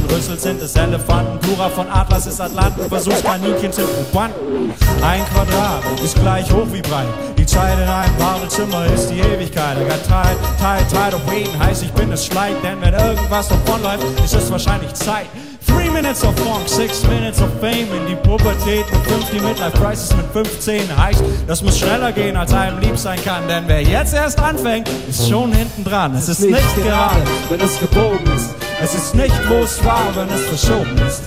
in 0.00 0.06
Rüssel 0.06 0.38
sind 0.38 0.60
es 0.60 0.74
Elefanten, 0.74 1.38
Plural 1.38 1.70
von 1.70 1.91
Atlas 1.92 2.26
ist 2.26 2.40
Atlanten, 2.40 2.88
Versuchskaninchen 2.88 3.72
sind 3.72 3.88
Probanten. 4.10 4.72
Ein 5.02 5.22
Quadrat 5.32 5.82
ist 6.02 6.18
gleich 6.20 6.50
hoch 6.50 6.66
wie 6.72 6.80
breit. 6.80 7.06
Die 7.36 7.46
Zeit 7.46 7.78
in 7.78 7.88
einem 7.88 8.16
Badezimmer 8.16 8.86
ist 8.86 9.08
die 9.08 9.20
Ewigkeit. 9.20 9.76
I 9.76 9.84
got 9.84 10.02
tired, 10.08 10.38
tired, 10.58 10.88
tired 10.88 11.14
of 11.14 11.26
waiting. 11.26 11.58
Heißt, 11.58 11.82
ich 11.82 11.92
bin 11.92 12.10
es 12.12 12.24
Schleid, 12.24 12.56
denn 12.62 12.80
wenn 12.80 12.94
irgendwas 12.94 13.48
davon 13.48 13.82
läuft, 13.82 14.04
ist 14.24 14.34
es 14.34 14.50
wahrscheinlich 14.50 14.92
Zeit. 14.94 15.26
Three 15.66 15.90
minutes 15.90 16.24
of 16.24 16.34
funk, 16.40 16.68
six 16.68 17.02
minutes 17.04 17.40
of 17.40 17.48
fame 17.60 17.88
in 17.94 18.06
die 18.08 18.16
Pubertät 18.16 18.84
mit 18.90 19.02
5, 19.06 19.30
die 19.30 19.40
Midlife 19.40 19.78
Crisis 19.78 20.14
mit 20.16 20.26
15 20.32 20.96
heißt, 20.96 21.22
das 21.46 21.62
muss 21.62 21.78
schneller 21.78 22.12
gehen, 22.12 22.36
als 22.36 22.52
einem 22.52 22.78
lieb 22.80 22.98
sein 22.98 23.18
kann, 23.24 23.46
denn 23.48 23.64
wer 23.66 23.82
jetzt 23.82 24.12
erst 24.12 24.38
anfängt, 24.40 24.88
ist 25.08 25.28
schon 25.28 25.52
hinten 25.52 25.84
dran. 25.84 26.14
Es 26.14 26.28
ist 26.28 26.40
nicht 26.40 26.76
gerade, 26.76 27.22
wenn 27.48 27.60
es 27.60 27.78
gebogen 27.78 28.26
ist. 28.34 28.50
Es 28.82 28.94
ist 28.94 29.14
nicht, 29.14 29.34
wo 29.48 29.62
es 29.62 29.82
war, 29.84 30.04
wenn 30.14 30.28
es 30.28 30.42
verschoben 30.42 30.96
ist. 31.06 31.22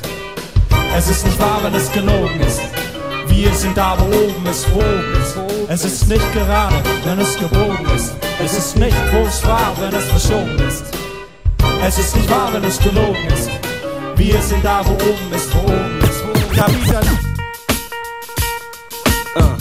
Es 0.98 1.10
ist 1.10 1.26
nicht 1.26 1.38
wahr, 1.40 1.60
wenn 1.62 1.76
es 1.76 1.92
gelogen 1.92 2.40
ist. 2.40 2.62
Wir 3.28 3.54
sind 3.54 3.76
da, 3.76 3.98
wo 4.00 4.06
oben 4.06 4.46
ist, 4.50 4.66
wo 4.74 4.80
oben 4.80 5.14
ist. 5.22 5.38
Es 5.68 5.84
ist 5.84 6.08
nicht 6.08 6.34
gerade, 6.34 6.76
wenn 7.04 7.20
es 7.20 7.38
gebogen 7.38 7.86
ist. 7.94 8.14
Es 8.42 8.58
ist 8.58 8.78
nicht, 8.78 8.96
es 8.96 9.46
war, 9.46 9.76
wenn 9.78 9.94
es 9.94 10.06
verschoben 10.06 10.58
ist. 10.66 10.86
Es 11.86 12.00
ist 12.00 12.16
nicht 12.16 12.30
wahr, 12.30 12.54
wenn 12.54 12.64
es 12.64 12.80
gelogen 12.80 13.28
ist. 13.28 13.50
Wir 14.16 14.42
sind 14.42 14.64
da, 14.64 14.86
wo 14.86 14.94
oben 14.94 15.34
ist, 15.36 15.54
wo 15.54 15.60
oben 15.60 16.00
ist, 16.02 16.24
wo 16.24 16.30
oben 16.30 16.72
ist. 16.72 16.88
Wieder. 16.88 17.02
Uh. 19.36 19.58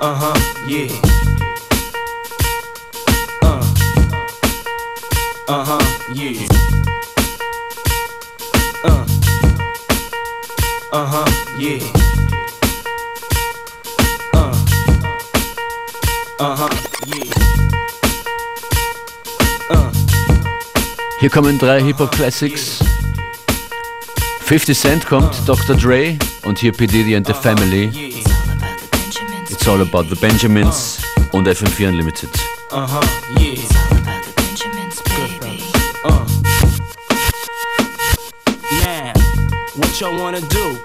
Uh-huh, 0.00 0.34
yeah. 0.66 0.88
Uh. 3.42 3.60
Uh-huh, 5.46 5.78
yeah. 6.14 6.61
Uh-huh, 10.94 11.24
yeah. 11.58 11.80
Uh. 14.34 14.52
Uh-huh, 16.38 16.68
yeah. 17.06 17.32
Uh. 19.70 19.90
Hier 21.18 21.30
kommen 21.30 21.58
drei 21.58 21.80
Hip-Hop-Classics. 21.80 22.80
50 24.44 24.78
Cent 24.78 25.06
kommt, 25.06 25.34
Dr. 25.46 25.76
Dre 25.76 26.18
und 26.44 26.58
hier 26.58 26.72
P. 26.72 26.86
Diddy 26.86 27.16
and 27.16 27.26
the 27.26 27.32
Family. 27.32 27.90
It's 29.48 29.66
all 29.66 29.80
about 29.80 30.10
the 30.10 30.16
Benjamins 30.16 30.98
und 31.32 31.48
FM4 31.48 31.88
Unlimited. 31.88 32.28
Uh-huh, 32.70 33.00
yeah. 33.40 33.71
Y'all 40.02 40.18
wanna 40.18 40.40
do? 40.40 40.76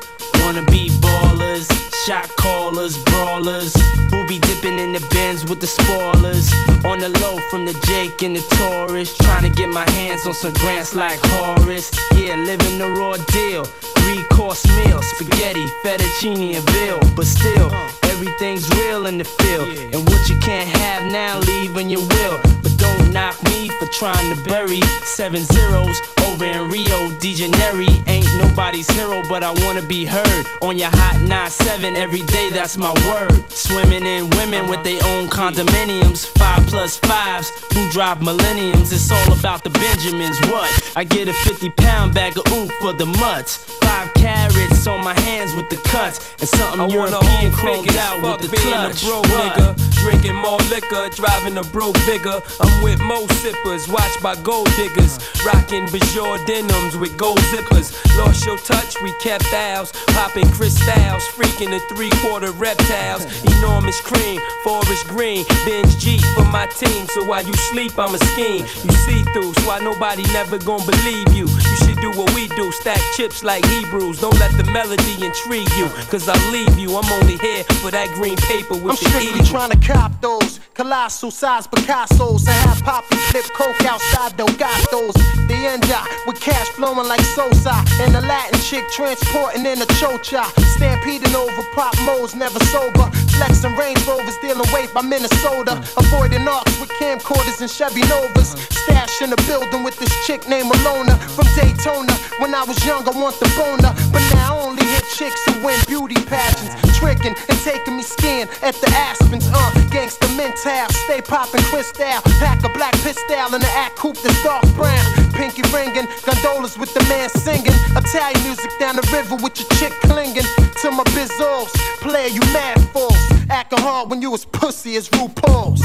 Wanna 0.41 0.61
be 0.65 0.89
ballers, 1.01 1.67
shot 2.05 2.29
callers, 2.35 3.03
brawlers, 3.05 3.73
who 4.11 4.27
be 4.27 4.37
dipping 4.37 4.77
in 4.77 4.93
the 4.93 5.03
bins 5.09 5.43
with 5.43 5.59
the 5.59 5.65
spoilers. 5.65 6.53
On 6.85 6.99
the 6.99 7.09
low 7.21 7.37
from 7.49 7.65
the 7.65 7.73
Jake 7.87 8.21
and 8.21 8.35
the 8.35 8.43
Taurus, 8.55 9.17
trying 9.17 9.41
to 9.41 9.49
get 9.49 9.69
my 9.69 9.89
hands 9.91 10.27
on 10.27 10.35
some 10.35 10.53
grants 10.53 10.93
like 10.93 11.19
Horace. 11.31 11.89
Yeah, 12.13 12.35
living 12.35 12.77
the 12.77 12.89
raw 12.89 13.17
deal. 13.33 13.63
Three 13.97 14.23
course 14.25 14.63
meal, 14.77 15.01
spaghetti, 15.01 15.65
fettuccine, 15.83 16.55
and 16.55 16.69
veal. 16.69 16.99
But 17.15 17.25
still, 17.25 17.71
everything's 18.03 18.69
real 18.77 19.07
in 19.07 19.17
the 19.17 19.25
field. 19.25 19.69
And 19.93 20.07
what 20.07 20.29
you 20.29 20.37
can't 20.41 20.69
have 20.77 21.11
now, 21.11 21.39
leave 21.39 21.73
when 21.73 21.89
you 21.89 22.01
will. 22.01 22.66
Don't 22.87 23.11
knock 23.11 23.41
me 23.43 23.69
for 23.79 23.87
trying 23.87 24.33
to 24.35 24.43
bury 24.43 24.79
seven 25.03 25.43
zeros 25.43 25.99
over 26.27 26.45
in 26.45 26.69
Rio 26.69 27.11
de 27.19 27.33
Janeiro. 27.33 27.91
Ain't 28.07 28.27
nobody's 28.37 28.89
hero, 28.91 29.21
but 29.27 29.43
I 29.43 29.51
wanna 29.65 29.81
be 29.81 30.05
heard 30.05 30.45
on 30.61 30.77
your 30.77 30.89
hot 30.89 31.15
9-7 31.27 31.95
every 31.95 32.21
day. 32.21 32.49
That's 32.49 32.77
my 32.77 32.93
word. 33.07 33.49
Swimming 33.51 34.05
in 34.05 34.29
women 34.31 34.69
with 34.69 34.83
their 34.83 35.01
own 35.11 35.27
condominiums, 35.27 36.25
five 36.37 36.65
plus 36.67 36.97
fives 36.97 37.49
who 37.73 37.89
drive 37.91 38.21
millenniums. 38.21 38.91
It's 38.91 39.11
all 39.11 39.33
about 39.33 39.63
the 39.63 39.69
Benjamins. 39.69 40.39
What? 40.51 40.69
I 40.95 41.03
get 41.03 41.27
a 41.27 41.33
50 41.33 41.69
pound 41.71 42.13
bag 42.13 42.37
of 42.37 42.45
oof 42.53 42.71
for 42.81 42.93
the 42.93 43.05
mutts. 43.05 43.57
Five 43.81 44.13
carrots 44.13 44.87
on 44.87 45.03
my 45.03 45.17
hands 45.21 45.53
with 45.55 45.69
the 45.69 45.77
cuts, 45.77 46.17
and 46.39 46.47
something 46.47 46.81
I 46.81 46.85
wanna 46.85 47.11
European 47.11 47.51
chromed 47.51 47.95
out 47.97 48.21
with 48.21 48.51
the 48.51 48.57
clutch. 48.57 49.03
a 49.03 49.05
broke 49.05 49.25
nigga. 49.25 49.67
Drinking 50.03 50.35
more 50.35 50.59
liquor, 50.69 51.09
driving 51.15 51.57
a 51.57 51.63
broke 51.63 51.97
bigger. 52.05 52.41
I'm 52.61 52.76
with 52.83 52.99
mo 53.01 53.27
sippers, 53.27 53.87
watched 53.87 54.21
by 54.21 54.35
gold 54.41 54.69
diggers. 54.75 55.19
Rocking 55.45 55.85
Bajor 55.87 56.45
denims 56.45 56.97
with 56.97 57.17
gold 57.17 57.39
zippers. 57.51 57.95
Lost 58.17 58.45
your 58.45 58.57
touch, 58.57 58.99
we 59.01 59.11
kept 59.19 59.53
ours. 59.53 59.91
Popping 60.07 60.49
crystals, 60.51 61.23
freaking 61.35 61.69
the 61.69 61.79
three 61.93 62.09
quarter 62.21 62.51
reptiles. 62.51 63.25
Enormous 63.57 64.01
cream, 64.01 64.41
forest 64.63 65.07
green. 65.07 65.45
Binge 65.65 65.97
G 65.97 66.17
for 66.35 66.45
my 66.45 66.67
team, 66.67 67.05
so 67.07 67.23
while 67.23 67.43
you 67.43 67.53
sleep, 67.53 67.97
I'm 67.97 68.13
a 68.13 68.19
scheme. 68.19 68.65
You 68.83 68.91
see 69.05 69.23
through, 69.33 69.53
so 69.53 69.67
why 69.67 69.79
nobody 69.79 70.23
never 70.33 70.57
gonna 70.57 70.85
believe 70.85 71.29
you. 71.33 71.47
You 71.47 71.75
should 71.83 71.99
do 71.99 72.11
what 72.11 72.33
we 72.33 72.47
do, 72.49 72.71
stack 72.71 72.99
chips 73.15 73.43
like 73.43 73.65
Hebrews. 73.65 74.21
Don't 74.21 74.37
let 74.39 74.51
the 74.57 74.69
melody 74.71 75.15
intrigue 75.23 75.69
you, 75.77 75.87
cause 76.09 76.27
I'll 76.27 76.51
leave 76.51 76.77
you. 76.77 76.95
I'm 76.95 77.11
only 77.21 77.37
here 77.37 77.63
for 77.81 77.91
that 77.91 78.09
green 78.15 78.37
paper 78.37 78.75
with 78.75 78.83
I'm 78.83 78.89
the 78.89 79.09
strictly 79.09 79.41
eagle. 79.41 79.45
trying 79.45 79.71
to 79.71 79.87
cop 79.87 80.19
those 80.21 80.59
colossal 80.73 81.31
size 81.31 81.67
Picassos 81.67 82.47
and 82.47 82.66
have 82.67 82.83
Poppy 82.83 83.15
flip 83.31 83.45
coke 83.55 83.83
outside 83.85 84.35
though. 84.37 84.51
Got 84.59 84.79
those. 84.91 85.15
The 85.47 85.55
end 85.55 85.87
with 86.27 86.39
cash 86.41 86.67
flowing 86.75 87.07
like 87.07 87.21
Sosa 87.21 87.75
and 88.03 88.13
the 88.13 88.21
Latin 88.21 88.59
chick 88.59 88.83
transporting 88.91 89.65
in 89.65 89.81
a 89.81 89.87
chocha. 89.99 90.43
Stampeding 90.75 91.35
over 91.35 91.63
pop 91.73 91.95
modes, 92.05 92.35
never 92.35 92.59
sober. 92.71 93.07
Flexing 93.37 93.75
Range 93.75 94.01
Rovers, 94.07 94.37
dealing 94.41 94.69
weight 94.73 94.93
by 94.93 95.01
Minnesota. 95.01 95.79
Avoiding 95.97 96.47
arcs 96.47 96.79
with 96.79 96.91
camcorders 96.99 97.61
and 97.61 97.71
Chevy 97.71 98.01
Novas. 98.11 98.51
Stash 98.69 99.21
in 99.21 99.29
the 99.29 99.39
building 99.47 99.83
with 99.83 99.97
this 99.99 100.13
chick 100.25 100.47
named 100.47 100.71
Alona 100.71 101.15
from 101.35 101.47
Daytona. 101.55 102.13
When 102.39 102.53
I 102.53 102.63
was 102.63 102.77
young, 102.85 103.07
I 103.07 103.11
want 103.11 103.39
the 103.39 103.49
boner, 103.55 103.93
but 104.11 104.23
now 104.35 104.59
only 104.59 104.76
chicks 105.15 105.43
who 105.45 105.65
win 105.65 105.79
beauty 105.87 106.15
pageants. 106.25 106.75
Tricking 106.97 107.35
and 107.49 107.59
taking 107.61 107.95
me 107.95 108.03
skin 108.03 108.47
at 108.61 108.75
the 108.75 108.89
Aspens. 108.91 109.47
Uh, 109.47 109.71
gangsta 109.93 110.27
mental, 110.35 110.87
stay 111.05 111.21
popping 111.21 111.63
crystal. 111.69 112.21
Pack 112.39 112.63
a 112.63 112.69
black 112.69 112.93
pistol 113.05 113.53
in 113.53 113.61
the 113.61 113.71
act 113.75 113.95
coupe 113.95 114.17
that's 114.17 114.41
dark 114.43 114.65
brown. 114.75 115.05
Pinky 115.33 115.61
ringing, 115.73 116.07
gondolas 116.25 116.77
with 116.77 116.93
the 116.93 117.03
man 117.09 117.29
singing. 117.29 117.77
Italian 117.95 118.41
music 118.43 118.71
down 118.79 118.95
the 118.95 119.07
river 119.13 119.35
with 119.35 119.59
your 119.59 119.69
chick 119.77 119.93
clinging 120.09 120.47
to 120.81 120.91
my 120.91 121.03
bizzles. 121.15 121.69
Player, 122.01 122.27
you 122.27 122.41
mad 122.53 122.79
fools. 122.91 123.17
Acting 123.49 123.79
hard 123.79 124.09
when 124.09 124.21
you 124.21 124.33
as 124.33 124.45
pussy 124.45 124.95
as 124.95 125.09
RuPaul's. 125.09 125.81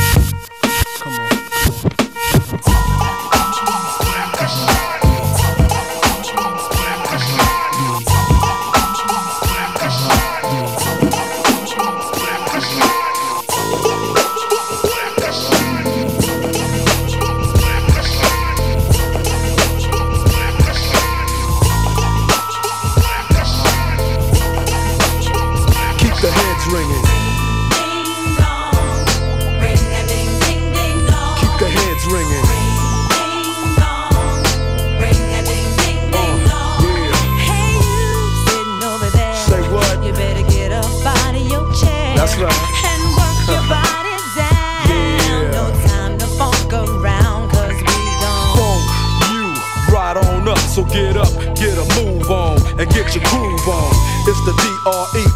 Keep 3.53 3.82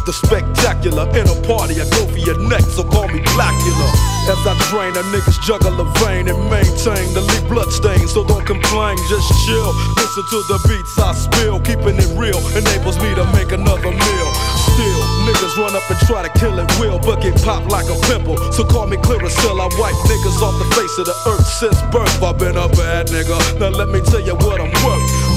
the 0.07 0.15
spectacular. 0.15 1.03
In 1.19 1.27
a 1.27 1.35
party, 1.43 1.75
I 1.83 1.85
go 1.91 2.07
for 2.07 2.17
your 2.23 2.39
neck, 2.47 2.63
so 2.63 2.81
call 2.87 3.11
me 3.11 3.19
Blackula. 3.35 3.87
As 4.31 4.39
I 4.47 4.55
drain, 4.71 4.95
a 4.95 5.03
niggas 5.11 5.35
juggle 5.43 5.75
a 5.83 5.85
vein 5.99 6.31
and 6.31 6.39
maintain 6.47 7.11
the 7.11 7.19
lead 7.19 7.43
blood 7.51 7.67
stain. 7.75 8.07
So 8.07 8.23
don't 8.23 8.47
complain, 8.47 8.95
just 9.11 9.27
chill. 9.43 9.75
Listen 9.99 10.23
to 10.31 10.39
the 10.47 10.57
beats 10.63 10.95
I 10.97 11.11
spill, 11.11 11.59
keeping 11.59 11.99
it 11.99 12.07
real 12.15 12.39
enables 12.55 12.95
me 13.03 13.11
to 13.19 13.27
make 13.35 13.51
another 13.51 13.91
meal. 13.91 14.29
Still, 14.71 15.03
niggas 15.27 15.59
run 15.59 15.75
up 15.75 15.83
and 15.91 15.99
try 16.07 16.23
to 16.23 16.31
kill 16.39 16.55
it 16.55 16.71
will, 16.79 16.99
but 17.03 17.19
get 17.19 17.35
popped 17.43 17.67
like 17.67 17.91
a 17.91 17.97
pimple. 18.07 18.39
So 18.55 18.63
call 18.63 18.87
me 18.87 18.95
Clearasil, 18.95 19.59
I 19.59 19.67
wipe 19.75 19.99
niggas 20.07 20.39
off 20.39 20.55
the 20.55 20.67
face 20.71 20.95
of 21.03 21.05
the 21.11 21.17
earth 21.27 21.47
since 21.59 21.79
birth. 21.91 22.23
I've 22.23 22.39
been 22.39 22.55
a 22.55 22.71
bad 22.79 23.11
nigga. 23.11 23.35
Now 23.59 23.75
let 23.75 23.89
me 23.91 23.99
tell 23.99 24.23
you 24.23 24.35
what 24.39 24.63
I'm 24.63 24.71
worth. 24.87 25.36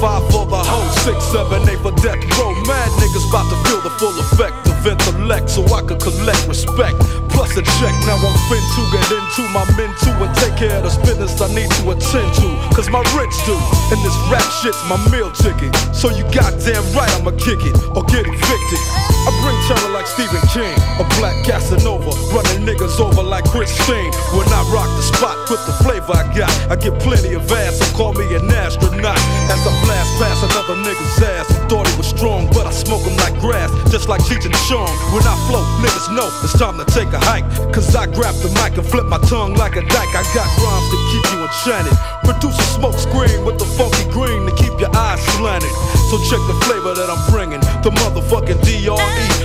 favor. 0.00 0.33
The 0.44 0.50
for 0.50 0.64
the 0.64 0.70
hoe, 0.70 0.88
six, 1.04 1.18
seven, 1.32 1.68
eight 1.68 1.80
for 1.80 1.92
death 2.02 2.20
row. 2.38 2.52
Mad 2.66 2.90
niggas 3.00 3.28
about 3.28 3.48
to 3.50 3.56
feel 3.68 3.80
the 3.80 3.90
full 3.98 4.14
effect 4.20 4.54
of 4.68 4.86
intellect 4.86 5.50
so 5.50 5.64
I 5.72 5.82
could 5.82 6.00
collect 6.00 6.46
respect. 6.48 6.96
Plus 7.30 7.56
a 7.56 7.62
check, 7.80 7.94
now 8.06 8.14
I'm 8.14 8.36
fin 8.46 8.62
to 8.62 8.82
get 8.94 9.08
into 9.10 9.42
my 9.50 9.64
men 9.74 9.90
too 10.02 10.14
and 10.22 10.32
take 10.38 10.56
care 10.56 10.76
of 10.78 10.84
this 10.84 10.96
business 11.02 11.40
I 11.40 11.48
need 11.54 11.70
to 11.82 11.90
attend 11.90 12.30
to. 12.40 12.48
Cause 12.74 12.88
my 12.90 13.02
rich 13.16 13.34
do, 13.46 13.56
and 13.90 13.98
this 14.04 14.16
rap 14.30 14.46
shit's 14.62 14.78
my 14.86 14.98
meal 15.10 15.30
ticket. 15.32 15.74
So 15.94 16.10
you 16.10 16.22
goddamn 16.30 16.84
right 16.94 17.10
I'ma 17.18 17.32
kick 17.36 17.64
it 17.66 17.74
or 17.96 18.04
get 18.06 18.26
evicted. 18.26 18.82
I 19.24 19.32
bring 19.40 19.56
terror 19.64 19.90
like 19.90 20.06
Stephen 20.06 20.42
King, 20.52 20.76
a 21.00 21.04
black 21.16 21.34
Casanova, 21.48 22.12
running 22.30 22.62
niggas 22.68 23.00
over 23.00 23.22
like 23.22 23.44
Christine. 23.48 24.12
When 24.36 24.46
I 24.52 24.60
rock 24.68 24.88
the 24.94 25.02
spot 25.02 25.48
with 25.48 25.64
the 25.64 25.72
flavor 25.82 26.12
I 26.12 26.28
got, 26.36 26.52
I 26.70 26.76
get 26.76 27.00
plenty 27.00 27.32
of 27.34 27.50
ass, 27.50 27.80
so 27.80 27.86
call 27.96 28.12
me 28.12 28.28
an 28.36 28.50
astronaut. 28.52 29.18
As 29.48 29.60
I 29.64 29.72
blast 29.82 30.12
past 30.20 30.33
another 30.42 30.74
nigga's 30.80 31.22
ass, 31.22 31.46
thought 31.68 31.86
he 31.86 31.96
was 31.96 32.08
strong, 32.08 32.48
but 32.50 32.66
I 32.66 32.72
smoke 32.72 33.02
him 33.02 33.16
like 33.18 33.38
grass, 33.40 33.70
just 33.90 34.08
like 34.08 34.20
Cheech 34.22 34.44
and 34.44 34.54
Chong. 34.66 34.88
When 35.12 35.22
I 35.22 35.36
flow, 35.46 35.62
niggas 35.84 36.08
know 36.16 36.26
it's 36.42 36.58
time 36.58 36.78
to 36.78 36.86
take 36.90 37.12
a 37.12 37.20
hike. 37.20 37.44
Cause 37.72 37.94
I 37.94 38.06
grab 38.06 38.34
the 38.40 38.48
mic 38.58 38.78
and 38.78 38.86
flip 38.86 39.06
my 39.06 39.18
tongue 39.28 39.54
like 39.54 39.76
a 39.76 39.82
dyke. 39.82 40.14
I 40.14 40.24
got 40.32 40.48
rhymes 40.62 40.88
to 40.90 40.98
keep 41.12 41.24
you 41.32 41.38
enchanted. 41.44 41.96
Produce 42.24 42.58
a 42.58 42.68
smoke 42.78 42.98
screen 42.98 43.44
with 43.44 43.58
the 43.58 43.68
funky 43.76 44.04
green 44.10 44.46
to 44.46 44.54
keep 44.56 44.74
your 44.80 44.94
eyes 44.96 45.20
slanted. 45.36 45.70
So 46.08 46.18
check 46.30 46.40
the 46.48 46.56
flavor 46.64 46.94
that 46.94 47.08
I'm 47.10 47.22
bringing. 47.30 47.60
The 47.82 47.90
motherfucking 47.90 48.62
DRE. 48.64 48.96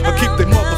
I 0.06 0.12
keep 0.16 0.32
they 0.40 0.46
motherfucking 0.46 0.69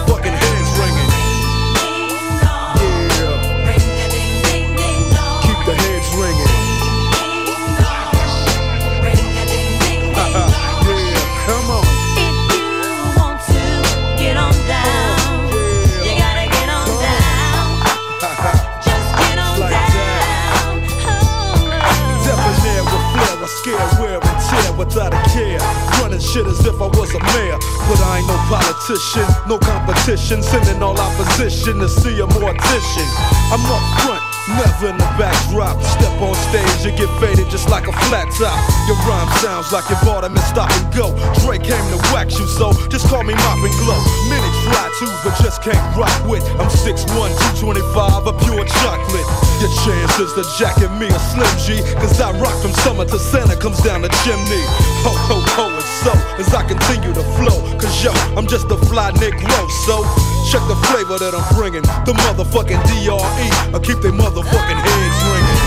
as 26.61 26.67
if 26.67 26.81
I 26.81 26.87
was 26.97 27.09
a 27.13 27.21
mayor. 27.33 27.57
But 27.89 27.99
I 28.05 28.19
ain't 28.21 28.27
no 28.27 28.37
politician, 28.45 29.25
no 29.47 29.57
competition. 29.57 30.43
Sending 30.43 30.81
all 30.81 30.97
opposition 30.97 31.79
to 31.79 31.89
see 31.89 32.19
a 32.21 32.27
mortician. 32.37 33.07
I'm 33.49 33.65
up 33.65 33.83
front. 34.01 34.21
Never 34.57 34.89
in 34.89 34.97
the 34.97 35.09
backdrop. 35.21 35.77
Step 35.81 36.17
on 36.21 36.33
stage 36.49 36.89
and 36.89 36.97
get 36.97 37.09
faded 37.21 37.49
just 37.49 37.69
like 37.69 37.87
a 37.87 37.93
flat 38.09 38.25
top. 38.37 38.57
Your 38.89 38.97
rhyme 39.05 39.29
sounds 39.37 39.71
like 39.71 39.87
you 39.89 39.97
bought 40.03 40.21
them 40.21 40.33
and 40.33 40.45
stop 40.45 40.69
and 40.71 40.85
go. 40.93 41.13
Drake 41.41 41.63
came 41.63 41.85
to 41.93 41.99
wax 42.13 42.37
you, 42.39 42.47
so 42.47 42.73
just 42.89 43.07
call 43.07 43.23
me 43.23 43.33
Mop 43.33 43.61
and 43.61 43.75
Glow. 43.81 44.01
Many 44.29 44.50
fly 44.71 44.87
too, 44.97 45.11
but 45.23 45.35
just 45.43 45.61
can't 45.61 45.83
rock 45.95 46.15
with. 46.25 46.43
I'm 46.55 46.71
6'1, 46.71 47.11
225, 47.59 48.27
a 48.27 48.33
pure 48.39 48.63
chocolate. 48.79 49.27
Your 49.59 49.71
chances 49.83 50.31
to 50.33 50.43
jacket 50.57 50.91
me 50.95 51.07
a 51.11 51.19
Slim 51.19 51.51
G, 51.59 51.83
cause 51.99 52.19
I 52.19 52.31
rock 52.39 52.55
from 52.61 52.71
summer 52.81 53.05
to 53.05 53.19
Santa 53.19 53.55
comes 53.55 53.81
down 53.83 54.01
the 54.01 54.09
chimney. 54.23 54.63
Ho, 55.05 55.11
ho, 55.27 55.37
ho, 55.55 55.65
and 55.69 55.89
so 56.01 56.11
as 56.39 56.53
I 56.53 56.63
continue 56.63 57.13
to 57.13 57.23
flow, 57.37 57.59
cause 57.77 57.93
yo, 58.03 58.11
I'm 58.37 58.47
just 58.47 58.71
a 58.71 58.77
fly 58.89 59.11
Negro, 59.19 59.61
so 59.85 60.01
check 60.49 60.63
the 60.67 60.79
flavor 60.89 61.19
that 61.19 61.35
I'm 61.35 61.45
bringing. 61.55 61.83
The 62.07 62.13
motherfucking 62.25 62.81
DRE, 62.87 63.47
I 63.75 63.79
keep 63.83 63.99
they 63.99 64.11
motherfucking 64.11 64.79
heads 64.79 65.19
ringing. 65.29 65.61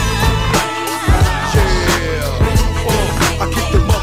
Yeah, 1.54 2.24
uh, 2.88 3.44
I 3.44 3.46
keep 3.52 3.68
the 3.70 3.93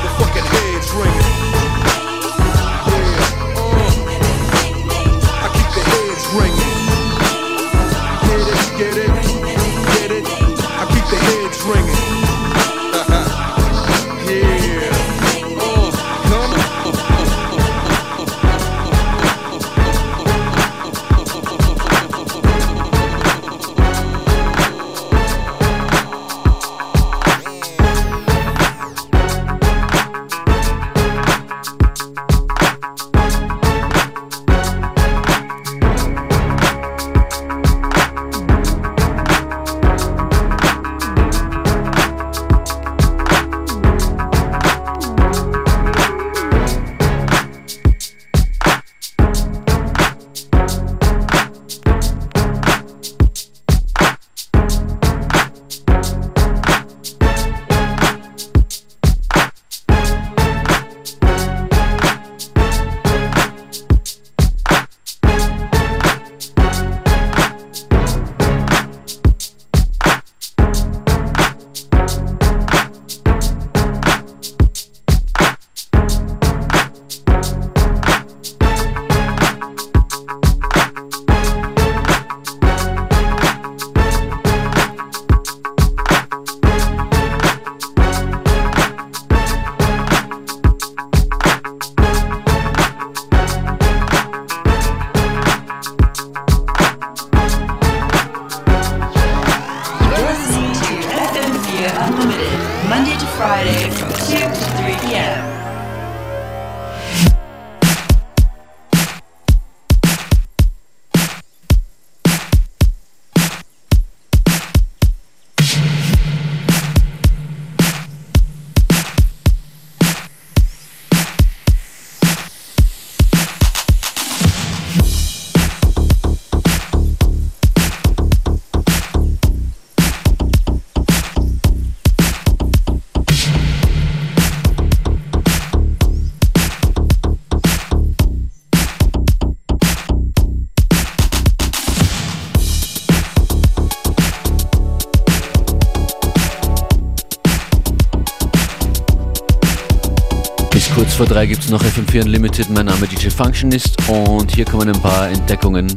vor 151.15 151.25
drei 151.25 151.45
gibt 151.45 151.63
es 151.63 151.69
noch 151.69 151.81
FM4 151.83 152.25
Unlimited. 152.25 152.69
Mein 152.69 152.85
Name 152.85 153.07
DJ 153.07 153.29
Functionist 153.29 153.97
und 154.07 154.53
hier 154.53 154.65
kommen 154.65 154.87
ein 154.87 155.01
paar 155.01 155.29
Entdeckungen, 155.29 155.87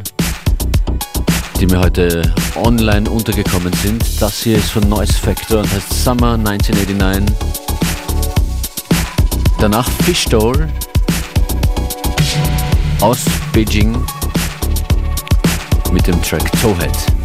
die 1.61 1.67
mir 1.67 1.79
heute 1.79 2.35
online 2.57 3.09
untergekommen 3.09 3.73
sind. 3.75 4.03
Das 4.21 4.43
hier 4.43 4.57
ist 4.57 4.71
von 4.71 4.89
Noise 4.89 5.12
Factor 5.12 5.61
und 5.61 5.73
heißt 5.73 6.05
Summer 6.05 6.35
1989. 6.35 7.35
Danach 9.61 9.89
Fishdoll 10.05 10.69
aus 13.01 13.25
Beijing 13.53 13.97
mit 15.93 16.07
dem 16.07 16.21
Track 16.23 16.51
Towhead. 16.61 17.24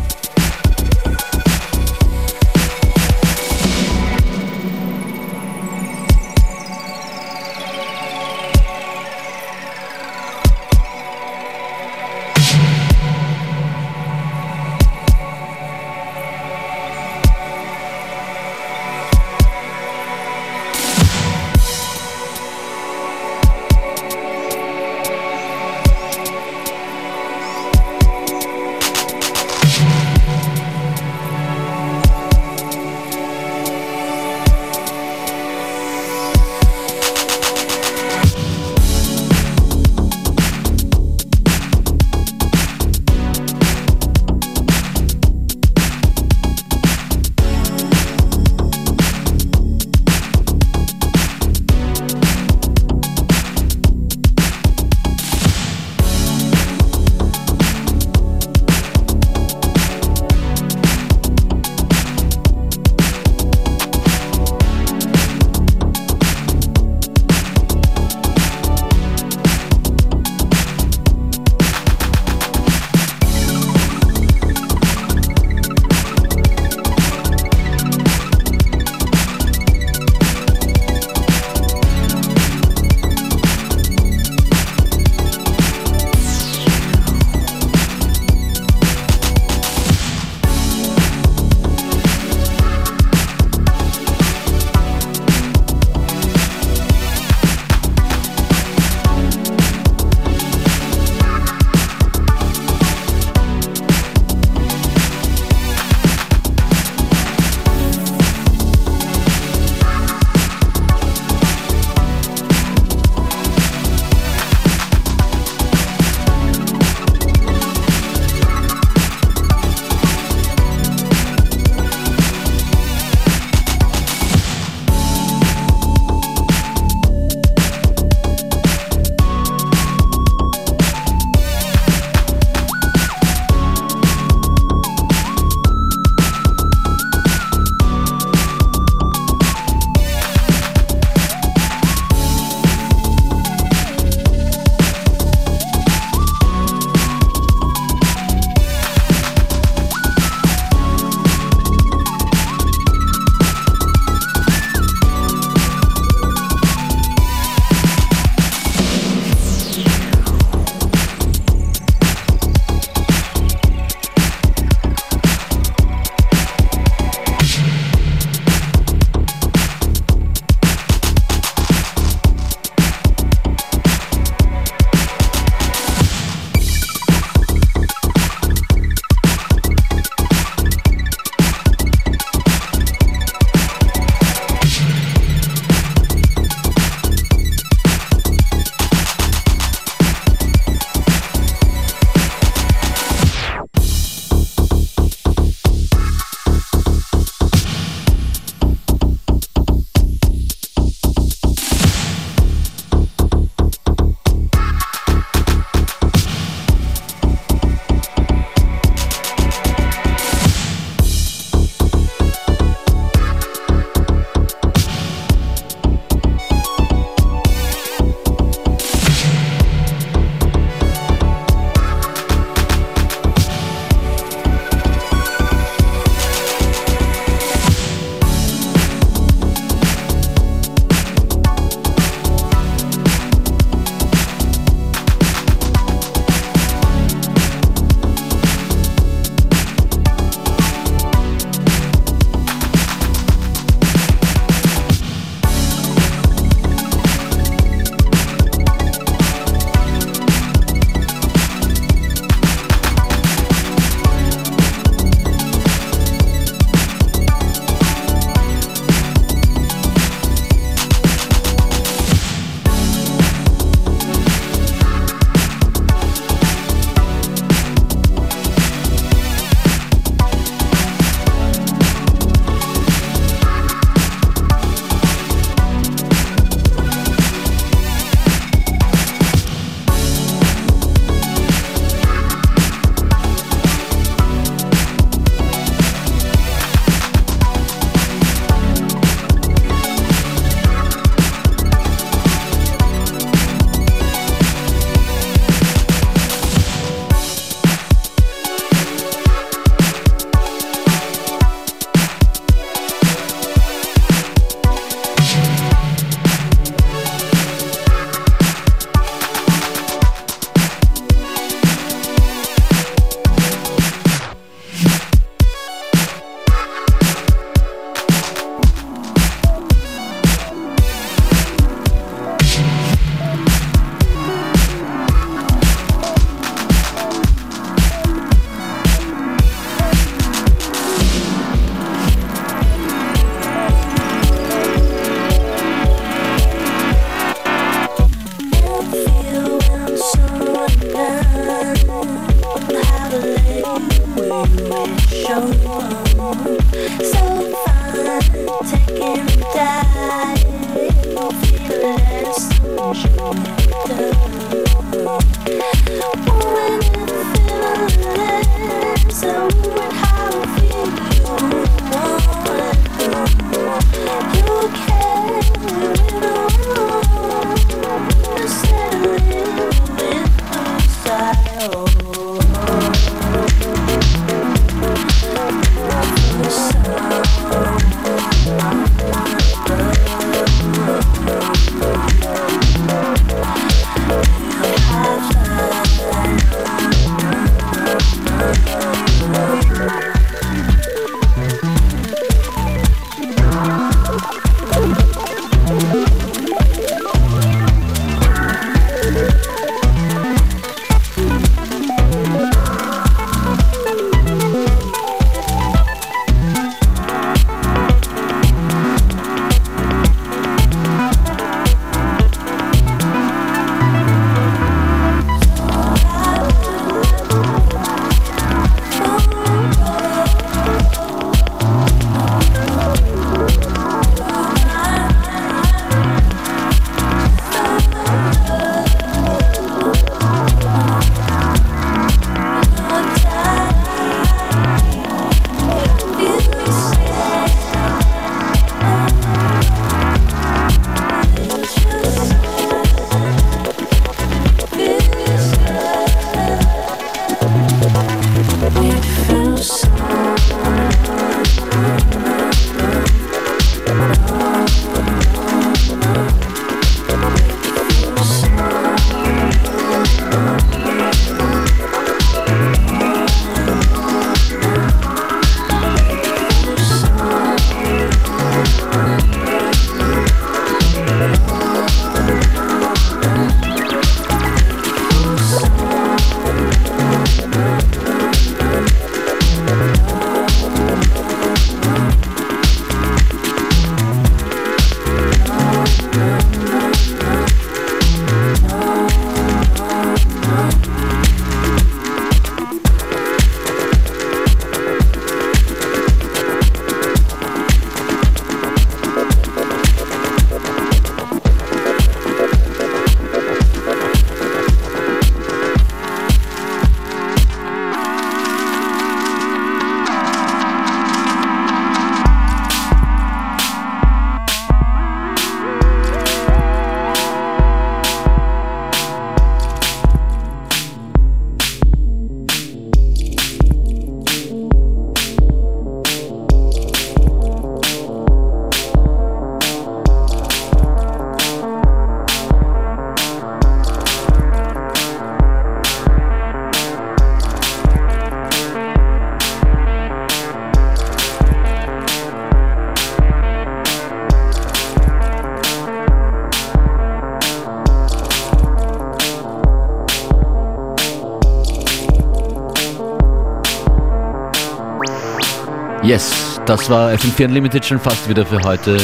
Das 556.89 556.97
war 556.97 557.11
FM4 557.11 557.45
Unlimited 557.45 557.85
schon 557.85 557.99
fast 557.99 558.27
wieder 558.27 558.43
für 558.43 558.59
heute. 558.63 558.97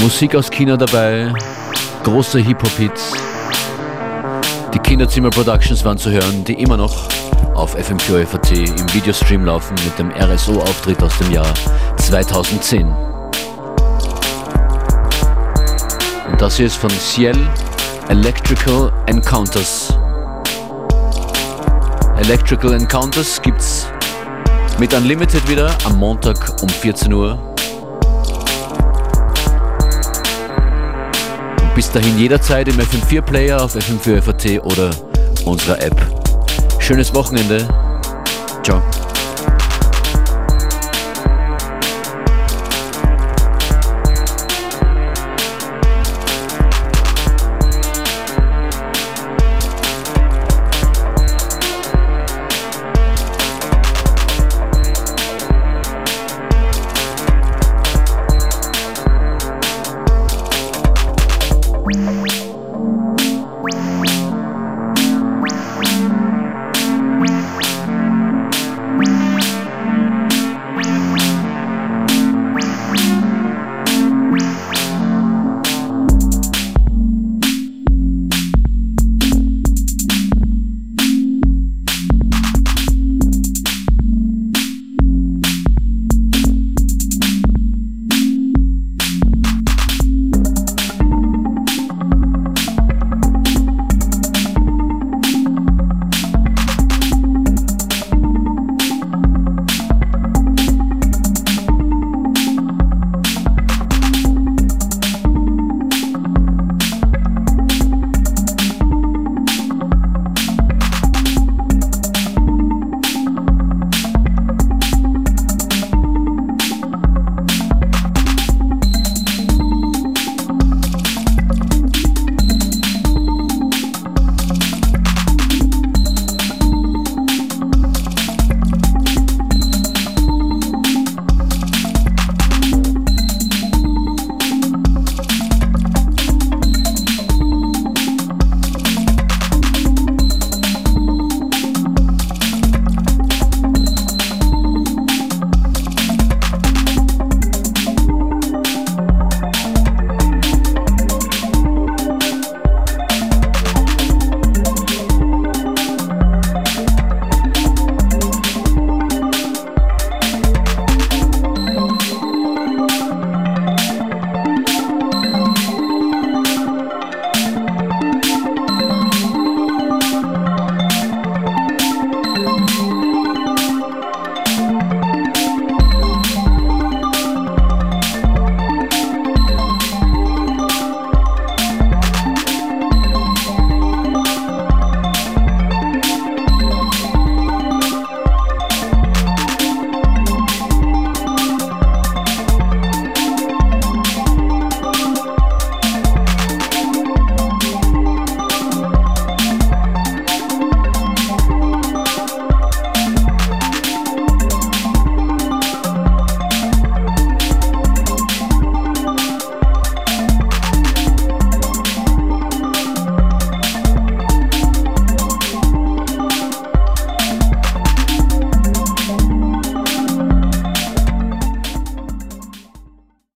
Musik 0.00 0.36
aus 0.36 0.48
China 0.50 0.76
dabei, 0.76 1.32
große 2.04 2.38
Hip-Hop-Hits. 2.38 3.12
Die 4.72 4.78
Kinderzimmer 4.78 5.30
Productions 5.30 5.84
waren 5.84 5.98
zu 5.98 6.12
hören, 6.12 6.44
die 6.44 6.52
immer 6.62 6.76
noch 6.76 7.08
auf 7.54 7.76
FM4 7.76 8.24
FAT 8.24 8.52
im 8.52 8.94
Videostream 8.94 9.44
laufen 9.44 9.74
mit 9.84 9.98
dem 9.98 10.12
RSO-Auftritt 10.12 11.02
aus 11.02 11.18
dem 11.18 11.32
Jahr 11.32 11.52
2010. 11.96 12.86
Und 16.30 16.40
das 16.40 16.56
hier 16.56 16.66
ist 16.66 16.76
von 16.76 16.90
Ciel 16.90 17.36
Electrical 18.08 18.92
Encounters. 19.06 19.83
Electrical 22.18 22.72
Encounters 22.72 23.40
gibt's 23.42 23.86
mit 24.78 24.94
Unlimited 24.94 25.48
wieder 25.48 25.74
am 25.84 25.98
Montag 25.98 26.62
um 26.62 26.68
14 26.68 27.12
Uhr. 27.12 27.54
bis 31.74 31.90
dahin 31.90 32.16
jederzeit 32.18 32.68
im 32.68 32.76
FM4 32.78 33.20
Player 33.22 33.62
auf 33.62 33.74
FM4 33.74 34.22
FAT 34.22 34.64
oder 34.64 34.90
unserer 35.44 35.82
App. 35.82 35.96
Schönes 36.78 37.12
Wochenende. 37.14 37.66
Ciao. 38.62 38.80